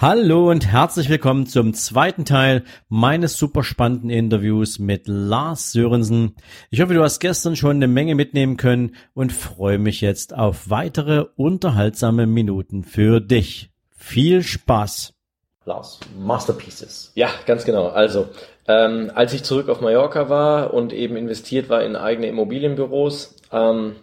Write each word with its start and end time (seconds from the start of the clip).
Hallo 0.00 0.48
und 0.48 0.64
herzlich 0.64 1.08
willkommen 1.08 1.46
zum 1.46 1.74
zweiten 1.74 2.24
Teil 2.24 2.62
meines 2.88 3.36
super 3.36 3.64
spannenden 3.64 4.10
Interviews 4.10 4.78
mit 4.78 5.08
Lars 5.08 5.72
Sörensen. 5.72 6.36
Ich 6.70 6.80
hoffe, 6.80 6.94
du 6.94 7.02
hast 7.02 7.18
gestern 7.18 7.56
schon 7.56 7.74
eine 7.74 7.88
Menge 7.88 8.14
mitnehmen 8.14 8.56
können 8.56 8.94
und 9.12 9.32
freue 9.32 9.78
mich 9.78 10.00
jetzt 10.00 10.32
auf 10.36 10.70
weitere 10.70 11.24
unterhaltsame 11.34 12.28
Minuten 12.28 12.84
für 12.84 13.20
dich. 13.20 13.72
Viel 13.90 14.44
Spaß! 14.44 15.14
Lars, 15.64 15.98
Masterpieces. 16.16 17.10
Ja, 17.16 17.30
ganz 17.44 17.64
genau. 17.64 17.88
Also, 17.88 18.28
ähm, 18.68 19.10
als 19.16 19.34
ich 19.34 19.42
zurück 19.42 19.68
auf 19.68 19.80
Mallorca 19.80 20.28
war 20.28 20.72
und 20.74 20.92
eben 20.92 21.16
investiert 21.16 21.68
war 21.70 21.82
in 21.82 21.96
eigene 21.96 22.28
Immobilienbüros, 22.28 23.34
ähm, 23.50 23.96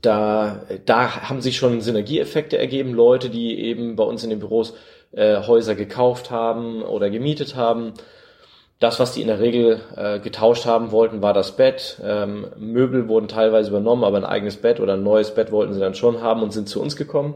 da, 0.00 0.62
da 0.84 1.28
haben 1.28 1.40
sich 1.40 1.56
schon 1.56 1.80
Synergieeffekte 1.80 2.58
ergeben. 2.58 2.92
Leute, 2.92 3.30
die 3.30 3.58
eben 3.60 3.96
bei 3.96 4.04
uns 4.04 4.24
in 4.24 4.30
den 4.30 4.40
Büros 4.40 4.74
äh, 5.12 5.42
Häuser 5.46 5.74
gekauft 5.74 6.30
haben 6.30 6.82
oder 6.82 7.10
gemietet 7.10 7.56
haben. 7.56 7.94
Das, 8.80 8.98
was 9.00 9.12
die 9.12 9.22
in 9.22 9.28
der 9.28 9.40
Regel 9.40 9.80
äh, 9.96 10.18
getauscht 10.18 10.66
haben 10.66 10.90
wollten, 10.90 11.22
war 11.22 11.32
das 11.32 11.56
Bett. 11.56 12.00
Ähm, 12.04 12.48
Möbel 12.58 13.08
wurden 13.08 13.28
teilweise 13.28 13.70
übernommen, 13.70 14.04
aber 14.04 14.16
ein 14.16 14.24
eigenes 14.24 14.56
Bett 14.56 14.80
oder 14.80 14.94
ein 14.94 15.02
neues 15.02 15.34
Bett 15.34 15.52
wollten 15.52 15.72
sie 15.72 15.80
dann 15.80 15.94
schon 15.94 16.20
haben 16.20 16.42
und 16.42 16.52
sind 16.52 16.68
zu 16.68 16.82
uns 16.82 16.96
gekommen. 16.96 17.34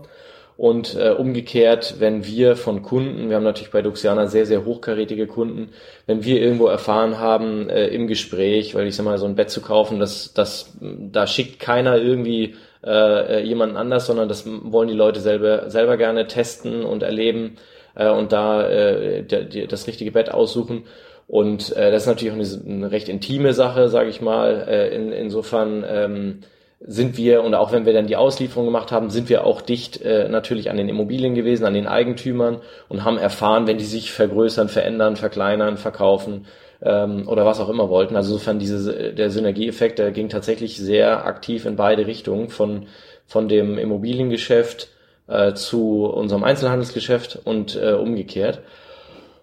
Und 0.58 0.96
äh, 0.96 1.10
umgekehrt, 1.10 2.00
wenn 2.00 2.26
wir 2.26 2.56
von 2.56 2.82
Kunden, 2.82 3.28
wir 3.28 3.36
haben 3.36 3.44
natürlich 3.44 3.70
bei 3.70 3.80
Duxiana 3.80 4.26
sehr, 4.26 4.44
sehr 4.44 4.64
hochkarätige 4.64 5.28
Kunden, 5.28 5.68
wenn 6.06 6.24
wir 6.24 6.40
irgendwo 6.40 6.66
erfahren 6.66 7.20
haben 7.20 7.70
äh, 7.70 7.86
im 7.86 8.08
Gespräch, 8.08 8.74
weil 8.74 8.88
ich 8.88 8.96
sag 8.96 9.04
mal, 9.04 9.18
so 9.18 9.26
ein 9.26 9.36
Bett 9.36 9.50
zu 9.50 9.60
kaufen, 9.60 10.00
das, 10.00 10.34
das, 10.34 10.76
da 10.80 11.28
schickt 11.28 11.60
keiner 11.60 11.98
irgendwie 11.98 12.56
äh, 12.84 13.44
jemanden 13.44 13.76
anders, 13.76 14.06
sondern 14.06 14.28
das 14.28 14.46
wollen 14.46 14.88
die 14.88 14.94
Leute 14.94 15.20
selber, 15.20 15.70
selber 15.70 15.96
gerne 15.96 16.26
testen 16.26 16.84
und 16.84 17.04
erleben 17.04 17.54
äh, 17.94 18.10
und 18.10 18.32
da 18.32 18.68
äh, 18.68 19.22
der, 19.22 19.68
das 19.68 19.86
richtige 19.86 20.10
Bett 20.10 20.28
aussuchen. 20.28 20.86
Und 21.28 21.70
äh, 21.76 21.92
das 21.92 22.02
ist 22.02 22.08
natürlich 22.08 22.32
auch 22.32 22.66
eine, 22.66 22.74
eine 22.74 22.90
recht 22.90 23.08
intime 23.08 23.52
Sache, 23.52 23.88
sage 23.88 24.10
ich 24.10 24.20
mal. 24.20 24.66
Äh, 24.68 24.92
in, 24.92 25.12
insofern 25.12 25.84
ähm, 25.88 26.40
sind 26.80 27.16
wir, 27.16 27.42
und 27.42 27.54
auch 27.54 27.72
wenn 27.72 27.86
wir 27.86 27.92
dann 27.92 28.06
die 28.06 28.16
Auslieferung 28.16 28.66
gemacht 28.66 28.92
haben, 28.92 29.10
sind 29.10 29.28
wir 29.28 29.44
auch 29.44 29.60
dicht 29.60 30.00
äh, 30.02 30.28
natürlich 30.28 30.70
an 30.70 30.76
den 30.76 30.88
Immobilien 30.88 31.34
gewesen, 31.34 31.64
an 31.64 31.74
den 31.74 31.88
Eigentümern 31.88 32.60
und 32.88 33.04
haben 33.04 33.18
erfahren, 33.18 33.66
wenn 33.66 33.78
die 33.78 33.84
sich 33.84 34.12
vergrößern, 34.12 34.68
verändern, 34.68 35.16
verkleinern, 35.16 35.76
verkaufen 35.76 36.46
ähm, 36.80 37.26
oder 37.26 37.44
was 37.44 37.58
auch 37.58 37.68
immer 37.68 37.88
wollten. 37.88 38.14
Also 38.14 38.34
insofern 38.34 38.60
diese, 38.60 39.12
der 39.12 39.30
Synergieeffekt, 39.30 39.98
der 39.98 40.12
ging 40.12 40.28
tatsächlich 40.28 40.76
sehr 40.76 41.26
aktiv 41.26 41.66
in 41.66 41.74
beide 41.74 42.06
Richtungen, 42.06 42.48
von, 42.48 42.86
von 43.26 43.48
dem 43.48 43.76
Immobiliengeschäft 43.76 44.88
äh, 45.26 45.54
zu 45.54 46.04
unserem 46.06 46.44
Einzelhandelsgeschäft 46.44 47.40
und 47.42 47.74
äh, 47.74 47.94
umgekehrt. 47.94 48.60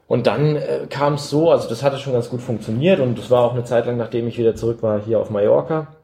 Und 0.08 0.28
dann 0.28 0.56
äh, 0.56 0.88
kam 0.90 1.16
es 1.16 1.30
so, 1.30 1.52
also 1.52 1.68
das 1.68 1.84
hatte 1.84 1.98
schon 1.98 2.14
ganz 2.14 2.30
gut 2.30 2.40
funktioniert 2.40 3.02
und 3.02 3.18
das 3.18 3.30
war 3.30 3.44
auch 3.44 3.54
eine 3.54 3.66
Zeit 3.66 3.88
lang, 3.88 3.98
nachdem 3.98 4.26
ich 4.30 4.38
wieder 4.38 4.56
zurück 4.56 4.82
war 4.84 5.02
hier 5.04 5.20
auf 5.20 5.30
Mallorca 5.30 5.95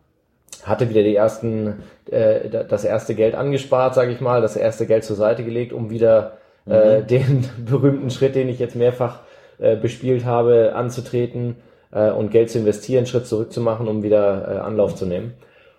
hatte 0.64 0.90
wieder 0.90 1.04
die 1.04 1.16
ersten, 1.16 1.84
äh, 2.10 2.50
das 2.50 2.84
erste 2.84 3.16
Geld 3.16 3.36
angespart, 3.36 3.96
sage 3.96 4.12
ich 4.12 4.22
mal, 4.22 4.42
das 4.42 4.56
erste 4.56 4.86
Geld 4.86 5.04
zur 5.04 5.16
Seite 5.16 5.44
gelegt, 5.44 5.74
um 5.74 5.90
wieder 5.90 6.38
äh, 6.68 7.00
mhm. 7.00 7.08
den 7.08 7.50
berühmten 7.66 8.10
Schritt, 8.10 8.36
den 8.36 8.50
ich 8.50 8.60
jetzt 8.60 8.76
mehrfach 8.76 9.20
äh, 9.60 9.76
bespielt 9.76 10.26
habe, 10.26 10.74
anzutreten 10.76 11.58
äh, 11.92 12.12
und 12.12 12.32
Geld 12.32 12.50
zu 12.50 12.60
investieren, 12.60 13.06
Schritt 13.06 13.28
zurückzumachen, 13.28 13.88
um 13.88 14.04
wieder 14.04 14.48
äh, 14.48 14.58
Anlauf 14.60 14.96
zu 14.96 15.06
nehmen. 15.06 15.34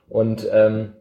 Und 0.09 0.47
ähm, 0.53 0.93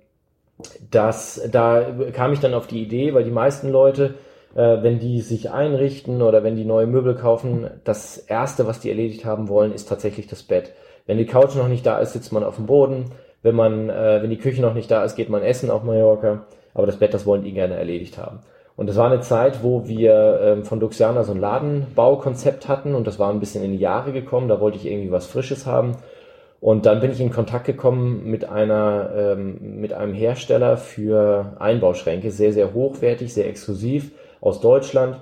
das, 0.90 1.41
da 1.51 1.85
kam 2.13 2.34
ich 2.34 2.40
dann 2.40 2.53
auf 2.53 2.67
die 2.67 2.84
Idee, 2.84 3.13
weil 3.13 3.23
die 3.23 3.31
meisten 3.31 3.69
Leute, 3.69 4.16
äh, 4.56 4.84
wenn 4.84 5.00
die 5.00 5.22
sich 5.22 5.51
einrichten 5.51 6.22
oder 6.22 6.44
wenn 6.44 6.56
die 6.56 6.66
neue 6.66 6.88
Möbel 6.88 7.16
kaufen, 7.16 7.69
das 7.84 8.17
erste, 8.17 8.67
was 8.67 8.79
die 8.79 8.90
erledigt 8.90 9.25
haben 9.25 9.47
wollen, 9.47 9.73
ist 9.73 9.90
tatsächlich 9.90 10.28
das 10.28 10.44
Bett. 10.44 10.73
Wenn 11.07 11.17
die 11.17 11.25
Couch 11.25 11.56
noch 11.56 11.67
nicht 11.67 11.85
da 11.85 12.00
ist, 12.00 12.13
sitzt 12.13 12.31
man 12.31 12.44
auf 12.44 12.56
dem 12.57 12.67
Boden 12.67 13.12
wenn 13.44 13.56
man, 13.56 13.90
äh, 13.90 14.22
wenn 14.22 14.29
die 14.29 14.38
Küche 14.38 14.62
noch 14.62 14.74
nicht 14.74 14.91
da 14.91 15.03
ist, 15.03 15.16
geht 15.16 15.29
man 15.29 15.41
essen 15.41 15.69
auf 15.69 15.84
Mallorca. 15.84 16.46
Aber 16.74 16.85
das 16.85 16.97
Bett, 16.97 17.13
das 17.13 17.25
wollen 17.25 17.44
die 17.44 17.53
gerne 17.53 17.75
erledigt 17.75 18.18
haben. 18.18 18.40
Und 18.78 18.88
das 18.88 18.96
war 18.96 19.12
eine 19.12 19.22
Zeit, 19.22 19.63
wo 19.63 19.88
wir 19.88 20.40
ähm, 20.41 20.63
von 20.63 20.79
Duxiana 20.79 21.24
so 21.24 21.34
ein 21.34 21.40
Ladenbaukonzept 21.40 22.68
hatten 22.68 22.96
und 22.96 23.06
das 23.06 23.19
war 23.19 23.29
ein 23.29 23.40
bisschen 23.40 23.63
in 23.63 23.74
die 23.74 23.78
Jahre 23.78 24.12
gekommen. 24.13 24.47
Da 24.47 24.59
wollte 24.59 24.78
ich 24.78 24.85
irgendwie 24.85 25.12
was 25.12 25.28
Frisches 25.28 25.66
haben. 25.66 25.97
Und 26.62 26.85
dann 26.85 27.00
bin 27.00 27.12
ich 27.12 27.19
in 27.19 27.31
Kontakt 27.31 27.66
gekommen 27.66 28.24
mit 28.25 28.46
einer, 28.46 29.12
ähm, 29.16 29.79
mit 29.81 29.94
einem 29.94 30.13
Hersteller 30.13 30.78
für 30.78 31.58
Einbauschränke, 31.59 32.31
sehr, 32.31 32.53
sehr 32.53 32.73
hochwertig, 32.73 33.34
sehr 33.34 33.47
exklusiv 33.47 34.12
aus 34.40 34.62
Deutschland. 34.62 35.22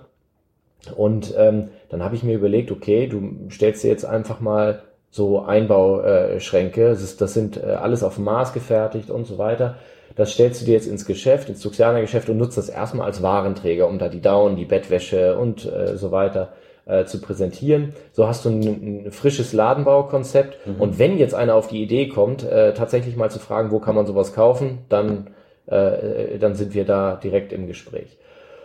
Und 0.96 1.34
ähm, 1.38 1.70
dann 1.90 2.04
habe 2.04 2.16
ich 2.16 2.24
mir 2.24 2.36
überlegt, 2.36 2.72
okay, 2.72 3.08
du 3.08 3.50
stellst 3.50 3.84
dir 3.84 3.90
jetzt 3.90 4.06
einfach 4.06 4.40
mal 4.40 4.84
so 5.12 5.42
Einbauschränke. 5.42 6.90
Das, 6.90 7.02
ist, 7.02 7.22
das 7.22 7.34
sind 7.34 7.58
äh, 7.58 7.72
alles 7.72 8.04
auf 8.04 8.18
Maß 8.18 8.54
gefertigt 8.54 9.10
und 9.10 9.26
so 9.26 9.38
weiter. 9.38 9.76
Das 10.16 10.32
stellst 10.32 10.62
du 10.62 10.66
dir 10.66 10.74
jetzt 10.74 10.88
ins 10.88 11.06
Geschäft, 11.06 11.50
ins 11.50 11.62
Tuxianer-Geschäft 11.62 12.30
und 12.30 12.38
nutzt 12.38 12.58
das 12.58 12.70
erstmal 12.70 13.08
als 13.08 13.22
Warenträger, 13.22 13.88
um 13.88 14.00
da 14.00 14.10
die 14.10 14.22
Down, 14.22 14.56
die 14.56 14.66
Bettwäsche 14.66 15.38
und 15.38 15.66
äh, 15.66 15.98
so 15.98 16.12
weiter 16.12 16.50
äh, 16.86 17.06
zu 17.06 17.22
präsentieren. 17.22 17.94
So 18.12 18.28
hast 18.28 18.46
du 18.46 18.50
ein, 18.50 19.06
ein 19.06 19.12
frisches 19.12 19.54
Ladenbaukonzept. 19.54 20.58
Mhm. 20.68 20.82
Und 20.82 21.00
wenn 21.00 21.18
jetzt 21.18 21.36
einer 21.36 21.56
auf 21.56 21.68
die 21.68 21.82
Idee 21.82 22.08
kommt, 22.08 22.44
äh, 22.44 22.74
tatsächlich 22.74 23.16
mal 23.16 23.32
zu 23.32 23.40
fragen, 23.40 23.72
wo 23.72 23.80
kann 23.80 23.96
man 23.96 24.06
sowas 24.06 24.34
kaufen, 24.34 24.80
dann, 24.90 25.28
äh, 25.68 26.38
dann 26.40 26.56
sind 26.56 26.74
wir 26.74 26.86
da 26.86 27.16
direkt 27.16 27.54
im 27.54 27.68
Gespräch. 27.68 28.18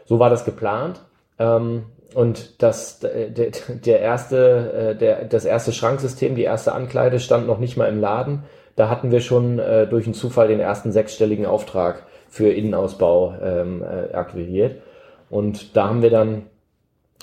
So 0.07 0.19
war 0.19 0.31
das 0.31 0.45
geplant. 0.45 1.01
Ähm, 1.39 1.85
und 2.15 2.63
das, 2.63 3.01
der, 3.01 3.29
der 3.31 4.01
erste, 4.01 4.73
äh, 4.73 4.97
der, 4.97 5.25
das 5.25 5.45
erste 5.45 5.73
Schranksystem, 5.73 6.35
die 6.35 6.43
erste 6.43 6.73
Ankleide 6.73 7.19
stand 7.21 7.47
noch 7.47 7.59
nicht 7.59 7.77
mal 7.77 7.89
im 7.89 8.01
Laden. 8.01 8.45
Da 8.77 8.89
hatten 8.89 9.11
wir 9.11 9.21
schon 9.21 9.59
äh, 9.59 9.87
durch 9.87 10.07
einen 10.07 10.15
Zufall 10.15 10.49
den 10.49 10.61
ersten 10.61 10.93
sechsstelligen 10.93 11.47
Auftrag 11.47 12.05
für 12.29 12.49
Innenausbau 12.49 13.35
ähm, 13.43 13.83
äh, 13.83 14.15
akquiriert. 14.15 14.83
Und 15.31 15.77
da 15.77 15.89
haben 15.89 16.03
wir 16.03 16.11
dann 16.11 16.47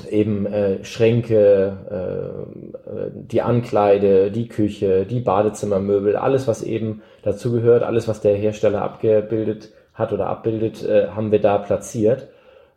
eben 0.10 0.46
äh, 0.46 0.84
Schränke, 0.84 2.46
äh, 2.86 3.12
die 3.14 3.42
Ankleide, 3.42 4.32
die 4.32 4.48
Küche, 4.48 5.06
die 5.06 5.20
Badezimmermöbel, 5.20 6.16
alles 6.16 6.48
was 6.48 6.64
eben 6.64 7.02
dazu 7.24 7.52
gehört, 7.52 7.84
alles 7.84 8.08
was 8.08 8.22
der 8.22 8.36
Hersteller 8.36 8.82
abgebildet 8.82 9.72
hat 9.94 10.14
oder 10.14 10.28
abbildet, 10.28 10.84
äh, 10.84 11.10
haben 11.10 11.32
wir 11.32 11.42
da 11.42 11.58
platziert. 11.58 12.28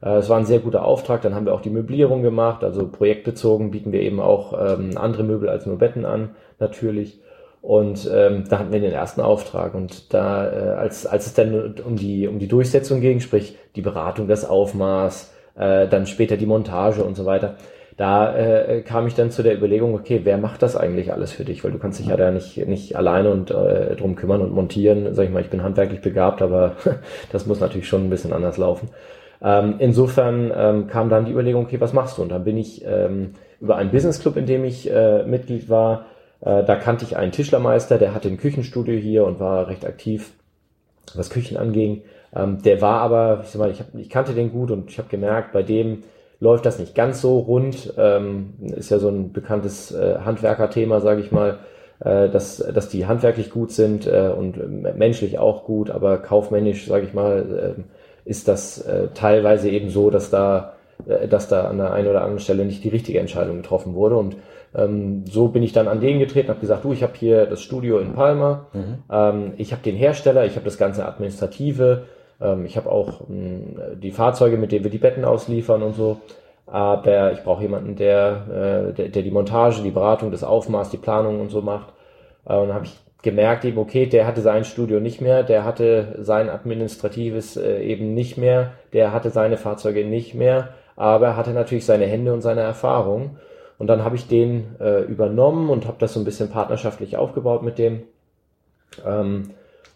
Äh, 0.05 0.17
es 0.17 0.29
war 0.29 0.39
ein 0.39 0.47
sehr 0.47 0.61
guter 0.61 0.85
Auftrag. 0.85 1.23
Dann 1.23 1.35
haben 1.35 1.47
wir 1.47 1.55
auch 1.55 1.63
die 1.63 1.71
Möblierung 1.71 2.23
gemacht. 2.23 2.63
Also 2.63 2.87
projektbezogen 2.87 3.71
bieten 3.71 3.93
wir 3.93 4.03
eben 4.03 4.21
auch 4.21 4.53
ähm, 4.53 4.97
andere 4.97 5.25
Möbel 5.25 5.49
als 5.49 5.67
nur 5.67 5.79
Betten 5.79 6.05
an, 6.05 6.31
natürlich. 6.59 7.21
Und 7.63 8.11
ähm, 8.13 8.45
da 8.49 8.59
hatten 8.59 8.73
wir 8.73 8.81
den 8.81 8.93
ersten 8.93 9.23
Auftrag. 9.23 9.75
Und 9.75 10.13
da, 10.13 10.47
äh, 10.47 10.69
als, 10.75 11.07
als 11.07 11.27
es 11.27 11.35
dann 11.35 11.77
um 11.85 11.97
die, 11.97 12.29
um 12.29 12.39
die 12.39 12.49
Durchsetzung 12.49 13.01
ging, 13.01 13.21
sprich 13.21 13.57
die 13.75 13.81
Beratung, 13.81 14.29
das 14.29 14.49
Aufmaß, 14.49 15.33
äh, 15.57 15.89
dann 15.89 16.07
später 16.07 16.37
die 16.37 16.47
Montage 16.47 17.03
und 17.03 17.17
so 17.17 17.25
weiter, 17.25 17.57
da 17.97 18.37
äh, 18.37 18.83
kam 18.83 19.07
ich 19.07 19.15
dann 19.15 19.31
zu 19.31 19.43
der 19.43 19.57
Überlegung, 19.57 19.95
okay, 19.95 20.23
wer 20.25 20.37
macht 20.37 20.63
das 20.63 20.77
eigentlich 20.77 21.13
alles 21.13 21.33
für 21.33 21.45
dich? 21.45 21.63
Weil 21.63 21.71
du 21.71 21.79
kannst 21.79 22.01
dich 22.01 22.09
ja 22.09 22.17
da 22.17 22.33
nicht, 22.33 22.57
nicht 22.67 22.97
alleine 22.97 23.31
und 23.31 23.53
äh, 23.53 23.95
drum 23.95 24.17
kümmern 24.17 24.43
und 24.43 24.53
montieren. 24.53 25.15
Sag 25.15 25.25
ich 25.25 25.31
mal, 25.31 25.41
ich 25.41 25.51
bin 25.51 25.63
handwerklich 25.63 26.03
begabt, 26.03 26.43
aber 26.43 26.77
das 27.33 27.47
muss 27.47 27.61
natürlich 27.61 27.89
schon 27.89 28.05
ein 28.05 28.11
bisschen 28.11 28.33
anders 28.33 28.59
laufen. 28.59 28.91
Ähm, 29.43 29.77
insofern 29.79 30.53
ähm, 30.55 30.87
kam 30.87 31.09
dann 31.09 31.25
die 31.25 31.33
Überlegung, 31.33 31.65
okay, 31.65 31.81
was 31.81 31.93
machst 31.93 32.19
du? 32.19 32.23
Und 32.23 32.31
dann 32.31 32.45
bin 32.45 32.57
ich 32.57 32.85
ähm, 32.85 33.35
über 33.61 33.77
einen 33.77 33.91
Businessclub, 33.91 34.37
in 34.37 34.47
dem 34.47 34.65
ich 34.65 34.91
äh, 34.91 35.25
Mitglied 35.25 35.69
war, 35.69 36.07
äh, 36.41 36.65
da 36.65 36.77
kannte 36.77 37.05
ich 37.05 37.17
einen 37.17 37.33
Tischlermeister, 37.33 37.99
der 37.99 38.15
hatte 38.15 38.29
ein 38.29 38.37
Küchenstudio 38.37 38.99
hier 38.99 39.25
und 39.25 39.41
war 39.41 39.69
recht 39.69 39.87
aktiv, 39.87 40.33
was 41.15 41.31
Küchen 41.31 41.57
anging. 41.57 42.03
Ähm, 42.35 42.63
der 42.63 42.81
war 42.83 43.01
aber, 43.01 43.41
ich, 43.45 43.51
sag 43.51 43.61
mal, 43.61 43.71
ich, 43.71 43.81
hab, 43.81 43.95
ich 43.95 44.11
kannte 44.11 44.35
den 44.35 44.53
gut 44.53 44.71
und 44.71 44.91
ich 44.91 44.99
habe 44.99 45.09
gemerkt, 45.09 45.53
bei 45.53 45.63
dem 45.63 46.03
läuft 46.41 46.67
das 46.67 46.79
nicht 46.79 46.95
ganz 46.95 47.21
so 47.21 47.39
rund. 47.39 47.95
Ähm, 47.97 48.55
ist 48.77 48.91
ja 48.91 48.99
so 48.99 49.09
ein 49.09 49.33
bekanntes 49.33 49.93
äh, 49.93 50.19
Handwerkerthema, 50.25 51.01
sage 51.01 51.21
ich 51.23 51.33
mal, 51.33 51.59
äh, 52.01 52.29
dass, 52.29 52.59
dass 52.59 52.89
die 52.89 53.07
handwerklich 53.07 53.51
gut 53.51 53.71
sind 53.71 54.07
äh, 54.07 54.31
und 54.37 54.59
menschlich 54.99 55.39
auch 55.39 55.65
gut, 55.65 55.91
aber 55.91 56.19
kaufmännisch, 56.19 56.87
sage 56.87 57.07
ich 57.07 57.15
mal, 57.15 57.77
äh, 57.79 57.83
ist 58.25 58.49
das 58.49 58.81
äh, 58.81 59.09
teilweise 59.15 59.69
eben 59.71 59.91
so, 59.91 60.11
dass 60.11 60.31
da, 60.31 60.75
äh, 61.07 61.29
dass 61.29 61.49
da 61.49 61.69
an 61.69 61.79
der 61.79 61.93
einen 61.93 62.09
oder 62.09 62.23
anderen 62.23 62.41
Stelle 62.41 62.65
nicht 62.65 62.85
die 62.85 62.89
richtige 62.89 63.21
Entscheidung 63.21 63.57
getroffen 63.57 63.95
wurde. 63.95 64.17
Und 64.17 64.37
Ähm, 64.77 65.25
so 65.31 65.49
bin 65.49 65.63
ich 65.63 65.73
dann 65.73 65.89
an 65.89 66.01
den 66.01 66.19
getreten, 66.19 66.49
habe 66.49 66.61
gesagt, 66.61 66.85
du, 66.85 66.93
ich 66.93 67.03
habe 67.03 67.13
hier 67.15 67.47
das 67.47 67.63
Studio 67.63 68.01
in 68.01 68.13
Palma, 68.13 68.67
mhm. 68.73 69.05
ähm, 69.09 69.53
ich 69.57 69.71
habe 69.73 69.83
den 69.83 69.95
Hersteller, 69.95 70.47
ich 70.47 70.57
habe 70.57 70.65
das 70.65 70.79
ganze 70.79 71.07
Administrative, 71.07 72.07
ähm, 72.41 72.67
ich 72.67 72.77
habe 72.77 72.91
auch 72.91 73.29
mh, 73.29 73.29
hm, 73.29 74.01
die 74.01 74.11
Fahrzeuge, 74.11 74.57
mit 74.57 74.73
denen 74.73 74.85
wir 74.85 74.91
die 74.91 74.99
Betten 74.99 75.25
ausliefern 75.25 75.83
und 75.83 75.95
so. 75.95 76.21
Aber 76.67 77.33
ich 77.33 77.43
brauche 77.45 77.63
jemanden, 77.63 77.95
der, 77.95 78.91
äh, 78.91 78.95
der, 78.95 79.09
der 79.11 79.23
die 79.23 79.31
Montage, 79.31 79.83
die 79.83 79.91
Beratung, 79.91 80.33
das 80.33 80.43
Aufmaß, 80.43 80.91
die 80.91 80.97
Planung 80.97 81.41
und 81.41 81.51
so 81.51 81.63
macht. 81.63 81.93
Äh, 82.47 82.57
und 82.57 82.69
dann 82.69 82.75
habe 82.75 82.87
ich 82.87 82.97
gemerkt 83.25 83.65
eben, 83.65 83.79
okay, 83.79 84.07
der 84.07 84.27
hatte 84.27 84.41
sein 84.41 84.65
Studio 84.65 85.01
nicht 85.01 85.21
mehr, 85.21 85.43
der 85.43 85.65
hatte 85.65 86.17
sein 86.21 86.49
administratives 86.49 87.57
äh, 87.57 87.81
eben 87.83 88.15
nicht 88.15 88.39
mehr, 88.39 88.73
der 88.93 89.13
hatte 89.13 89.31
seine 89.31 89.57
Fahrzeuge 89.57 90.05
nicht 90.05 90.35
mehr, 90.35 90.69
aber 90.95 91.29
er 91.29 91.37
hatte 91.37 91.51
natürlich 91.51 91.85
seine 91.85 92.07
Hände 92.07 92.33
und 92.33 92.43
seine 92.43 92.61
Erfahrung. 92.61 93.39
Und 93.79 93.89
dann 93.89 94.05
habe 94.05 94.15
ich 94.15 94.29
den 94.29 94.77
äh, 94.79 95.01
übernommen 95.01 95.69
und 95.69 95.87
habe 95.87 95.97
das 95.99 96.13
so 96.15 96.21
ein 96.21 96.25
bisschen 96.25 96.51
partnerschaftlich 96.51 97.17
aufgebaut 97.17 97.65
mit 97.65 97.79
dem. 97.79 98.05
Ähm, 99.05 99.51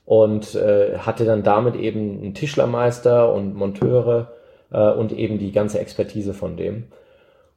und 0.05 0.55
äh, 0.55 0.99
hatte 0.99 1.25
dann 1.25 1.43
damit 1.43 1.77
eben 1.77 2.21
einen 2.23 2.35
Tischlermeister 2.35 3.33
und 3.33 3.55
Monteure 3.55 4.33
äh, 4.73 4.91
und 4.91 5.13
eben 5.13 5.39
die 5.39 5.53
ganze 5.53 5.79
Expertise 5.79 6.35
von 6.35 6.57
dem. 6.57 6.85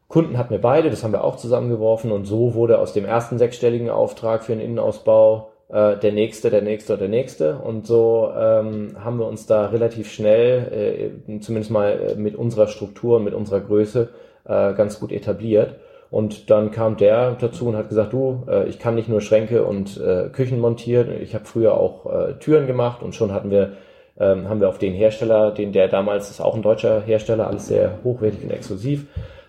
Kunden 0.10 0.38
hatten 0.38 0.50
wir 0.50 0.60
beide, 0.60 0.90
das 0.90 1.04
haben 1.04 1.14
wir 1.14 1.24
auch 1.24 1.38
zusammengeworfen 1.38 2.12
und 2.12 2.26
so 2.26 2.54
wurde 2.54 2.80
aus 2.80 2.92
dem 2.92 3.06
ersten 3.06 3.38
sechsstelligen 3.38 3.90
Auftrag 3.90 4.44
für 4.44 4.52
einen 4.52 4.62
Innenausbau 4.62 5.52
äh, 5.72 5.98
der 5.98 6.12
nächste, 6.12 6.50
der 6.50 6.62
nächste, 6.62 6.98
der 6.98 7.08
nächste 7.08 7.56
und 7.56 7.88
so 7.88 8.32
ähm, 8.36 8.98
haben 9.04 9.18
wir 9.20 9.28
uns 9.28 9.46
da 9.46 9.68
relativ 9.68 10.12
schnell, 10.12 11.12
äh, 11.28 11.40
zumindest 11.40 11.72
mal 11.72 11.92
äh, 11.92 12.16
mit 12.16 12.36
unserer 12.36 12.68
Struktur 12.68 13.18
und 13.18 13.24
mit 13.24 13.34
unserer 13.34 13.62
Größe, 13.62 14.10
äh, 14.46 14.74
ganz 14.74 15.00
gut 15.00 15.12
etabliert. 15.12 15.76
Und 16.10 16.50
dann 16.50 16.72
kam 16.72 16.98
der 16.98 17.38
dazu 17.40 17.68
und 17.68 17.78
hat 17.78 17.88
gesagt, 17.88 18.12
du, 18.12 18.44
äh, 18.50 18.68
ich 18.68 18.80
kann 18.80 18.96
nicht 18.96 19.08
nur 19.08 19.22
Schränke 19.22 19.64
und 19.64 19.98
äh, 19.98 20.28
Küchen 20.30 20.60
montieren, 20.60 21.10
ich 21.22 21.34
habe 21.34 21.46
früher 21.46 21.76
auch 21.76 22.06
äh, 22.06 22.34
Türen 22.34 22.68
gemacht 22.68 23.02
und 23.02 23.16
schon 23.16 23.32
hatten 23.32 23.50
wir, 23.50 23.74
ähm, 24.20 24.50
haben 24.50 24.60
wir 24.60 24.68
auf 24.68 24.78
den 24.78 24.94
Hersteller, 24.94 25.52
den 25.52 25.72
der 25.72 25.88
damals 25.88 26.30
ist 26.30 26.42
auch 26.42 26.54
ein 26.54 26.64
deutscher 26.64 27.02
Hersteller, 27.02 27.48
alles 27.48 27.68
sehr 27.68 28.00
hochwertig 28.04 28.44
und 28.44 28.52
exklusiv, 28.52 29.06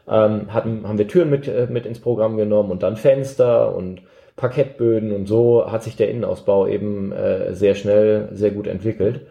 ähm, 0.09 0.55
hatten, 0.55 0.87
haben 0.87 0.99
wir 0.99 1.09
Türen 1.09 1.31
mit, 1.31 1.49
äh, 1.49 1.67
mit 1.69 1.85
ins 1.85 1.99
Programm 1.99 2.37
genommen 2.37 2.71
und 2.71 2.85
dann 2.85 2.95
Fenster 2.95 3.75
und 3.75 4.03
Parkettböden 4.37 5.13
und 5.13 5.27
so 5.27 5.71
hat 5.71 5.83
sich 5.83 5.97
der 5.97 6.11
Innenausbau 6.11 6.67
eben 6.67 7.13
äh, 7.13 7.55
sehr 7.55 7.75
schnell, 7.75 8.29
sehr 8.33 8.51
gut 8.51 8.67
entwickelt. 8.67 9.27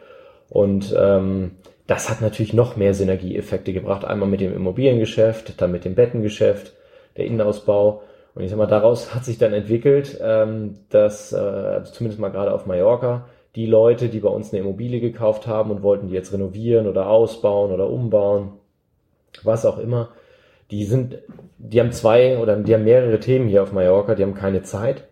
Und 0.49 0.95
ähm, 0.97 1.51
das 1.87 2.09
hat 2.09 2.21
natürlich 2.21 2.53
noch 2.53 2.75
mehr 2.75 2.93
Synergieeffekte 2.93 3.73
gebracht. 3.73 4.05
Einmal 4.05 4.29
mit 4.29 4.41
dem 4.41 4.53
Immobiliengeschäft, 4.53 5.59
dann 5.61 5.71
mit 5.71 5.85
dem 5.85 5.95
Bettengeschäft 5.95 6.73
der 7.17 7.25
Innenausbau. 7.25 8.03
Und 8.35 8.43
ich 8.43 8.49
sag 8.49 8.57
mal, 8.57 8.67
daraus 8.67 9.13
hat 9.13 9.25
sich 9.25 9.37
dann 9.37 9.53
entwickelt, 9.53 10.19
ähm, 10.21 10.75
dass, 10.89 11.33
äh, 11.33 11.37
also 11.37 11.91
zumindest 11.91 12.19
mal 12.19 12.29
gerade 12.29 12.53
auf 12.53 12.65
Mallorca, 12.65 13.25
die 13.55 13.65
Leute, 13.65 14.07
die 14.07 14.19
bei 14.19 14.29
uns 14.29 14.53
eine 14.53 14.61
Immobilie 14.61 15.01
gekauft 15.01 15.47
haben 15.47 15.71
und 15.71 15.83
wollten 15.83 16.07
die 16.07 16.13
jetzt 16.13 16.31
renovieren 16.31 16.87
oder 16.87 17.07
ausbauen 17.07 17.71
oder 17.71 17.89
umbauen, 17.89 18.53
was 19.43 19.65
auch 19.65 19.77
immer, 19.77 20.09
die 20.71 20.85
sind, 20.85 21.17
die 21.57 21.79
haben 21.79 21.91
zwei 21.91 22.37
oder 22.37 22.55
die 22.55 22.73
haben 22.73 22.85
mehrere 22.85 23.19
Themen 23.19 23.47
hier 23.47 23.63
auf 23.63 23.73
Mallorca, 23.73 24.15
die 24.15 24.23
haben 24.23 24.33
keine 24.33 24.63
Zeit, 24.63 25.07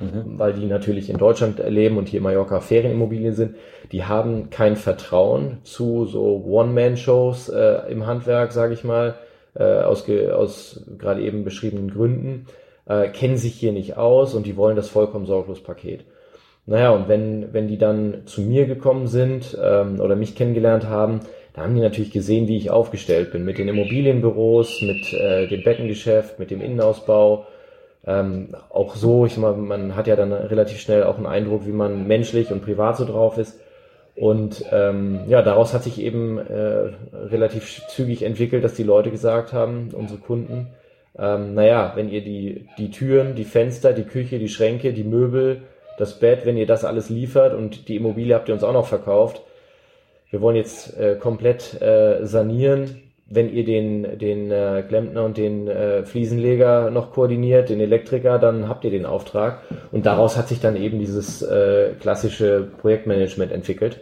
mhm. 0.00 0.38
weil 0.38 0.52
die 0.52 0.66
natürlich 0.66 1.08
in 1.08 1.18
Deutschland 1.18 1.58
leben 1.66 1.96
und 1.96 2.08
hier 2.08 2.18
in 2.18 2.24
Mallorca 2.24 2.60
Ferienimmobilien 2.60 3.34
sind. 3.34 3.56
Die 3.92 4.04
haben 4.04 4.50
kein 4.50 4.76
Vertrauen 4.76 5.58
zu 5.62 6.04
so 6.04 6.44
One-Man-Shows 6.44 7.48
äh, 7.48 7.90
im 7.90 8.06
Handwerk, 8.06 8.52
sage 8.52 8.74
ich 8.74 8.84
mal 8.84 9.14
äh, 9.54 9.62
aus, 9.82 10.08
aus 10.08 10.84
gerade 10.98 11.22
eben 11.22 11.44
beschriebenen 11.44 11.90
Gründen, 11.90 12.46
äh, 12.86 13.08
kennen 13.08 13.36
sich 13.36 13.54
hier 13.54 13.72
nicht 13.72 13.96
aus 13.96 14.34
und 14.34 14.46
die 14.46 14.56
wollen 14.56 14.76
das 14.76 14.88
vollkommen 14.88 15.26
sorglos 15.26 15.62
Paket. 15.62 16.04
Naja, 16.66 16.90
und 16.90 17.08
wenn, 17.08 17.52
wenn 17.52 17.68
die 17.68 17.76
dann 17.76 18.22
zu 18.24 18.40
mir 18.40 18.66
gekommen 18.66 19.06
sind 19.06 19.56
ähm, 19.62 20.00
oder 20.00 20.16
mich 20.16 20.34
kennengelernt 20.34 20.88
haben, 20.88 21.20
da 21.54 21.62
haben 21.62 21.74
die 21.74 21.80
natürlich 21.80 22.10
gesehen, 22.10 22.48
wie 22.48 22.56
ich 22.56 22.70
aufgestellt 22.70 23.30
bin. 23.30 23.44
Mit 23.44 23.58
den 23.58 23.68
Immobilienbüros, 23.68 24.82
mit 24.82 25.12
äh, 25.12 25.46
dem 25.46 25.62
Bettengeschäft, 25.62 26.40
mit 26.40 26.50
dem 26.50 26.60
Innenausbau. 26.60 27.46
Ähm, 28.06 28.54
auch 28.70 28.96
so, 28.96 29.24
ich 29.24 29.36
mal, 29.36 29.54
man 29.54 29.94
hat 29.94 30.08
ja 30.08 30.16
dann 30.16 30.32
relativ 30.32 30.80
schnell 30.80 31.04
auch 31.04 31.16
einen 31.16 31.26
Eindruck, 31.26 31.64
wie 31.64 31.72
man 31.72 32.08
menschlich 32.08 32.50
und 32.50 32.62
privat 32.62 32.96
so 32.96 33.04
drauf 33.04 33.38
ist. 33.38 33.60
Und 34.16 34.64
ähm, 34.72 35.20
ja, 35.28 35.42
daraus 35.42 35.74
hat 35.74 35.84
sich 35.84 36.00
eben 36.00 36.38
äh, 36.38 36.90
relativ 37.12 37.82
zügig 37.88 38.24
entwickelt, 38.24 38.64
dass 38.64 38.74
die 38.74 38.82
Leute 38.82 39.10
gesagt 39.10 39.52
haben, 39.52 39.90
unsere 39.92 40.20
Kunden, 40.20 40.68
ähm, 41.16 41.54
naja, 41.54 41.92
wenn 41.94 42.10
ihr 42.10 42.22
die, 42.22 42.68
die 42.78 42.90
Türen, 42.90 43.36
die 43.36 43.44
Fenster, 43.44 43.92
die 43.92 44.04
Küche, 44.04 44.38
die 44.38 44.48
Schränke, 44.48 44.92
die 44.92 45.04
Möbel, 45.04 45.62
das 45.98 46.18
Bett, 46.18 46.44
wenn 46.44 46.56
ihr 46.56 46.66
das 46.66 46.84
alles 46.84 47.10
liefert 47.10 47.54
und 47.54 47.88
die 47.88 47.96
Immobilie 47.96 48.34
habt 48.34 48.48
ihr 48.48 48.54
uns 48.54 48.64
auch 48.64 48.72
noch 48.72 48.86
verkauft, 48.86 49.42
wir 50.34 50.40
wollen 50.40 50.56
jetzt 50.56 50.98
äh, 50.98 51.14
komplett 51.14 51.80
äh, 51.80 52.26
sanieren. 52.26 53.02
Wenn 53.26 53.54
ihr 53.54 53.64
den, 53.64 54.18
den 54.18 54.50
äh, 54.50 54.82
Klempner 54.82 55.24
und 55.24 55.36
den 55.36 55.68
äh, 55.68 56.02
Fliesenleger 56.02 56.90
noch 56.90 57.12
koordiniert, 57.12 57.68
den 57.68 57.78
Elektriker, 57.78 58.40
dann 58.40 58.68
habt 58.68 58.84
ihr 58.84 58.90
den 58.90 59.06
Auftrag. 59.06 59.60
Und 59.92 60.06
daraus 60.06 60.36
hat 60.36 60.48
sich 60.48 60.58
dann 60.58 60.74
eben 60.74 60.98
dieses 60.98 61.40
äh, 61.42 61.92
klassische 62.00 62.68
Projektmanagement 62.80 63.52
entwickelt. 63.52 64.00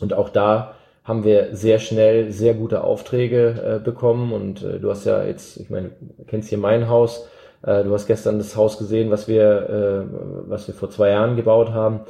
Und 0.00 0.14
auch 0.14 0.30
da 0.30 0.74
haben 1.04 1.22
wir 1.22 1.54
sehr 1.54 1.78
schnell 1.78 2.32
sehr 2.32 2.54
gute 2.54 2.82
Aufträge 2.82 3.76
äh, 3.76 3.78
bekommen. 3.78 4.32
Und 4.32 4.62
du 4.62 4.90
hast 4.90 5.06
ja 5.06 5.22
jetzt, 5.22 5.58
ich 5.60 5.70
meine, 5.70 5.90
du 6.00 6.24
kennst 6.24 6.48
hier 6.48 6.58
mein 6.58 6.88
Haus. 6.88 7.28
Du 7.62 7.92
hast 7.92 8.06
gestern 8.06 8.38
das 8.38 8.54
Haus 8.54 8.78
gesehen, 8.78 9.10
was 9.10 9.26
wir, 9.26 10.06
was 10.46 10.68
wir 10.68 10.74
vor 10.74 10.90
zwei 10.90 11.08
Jahren 11.10 11.34
gebaut 11.34 11.70
haben. 11.70 12.00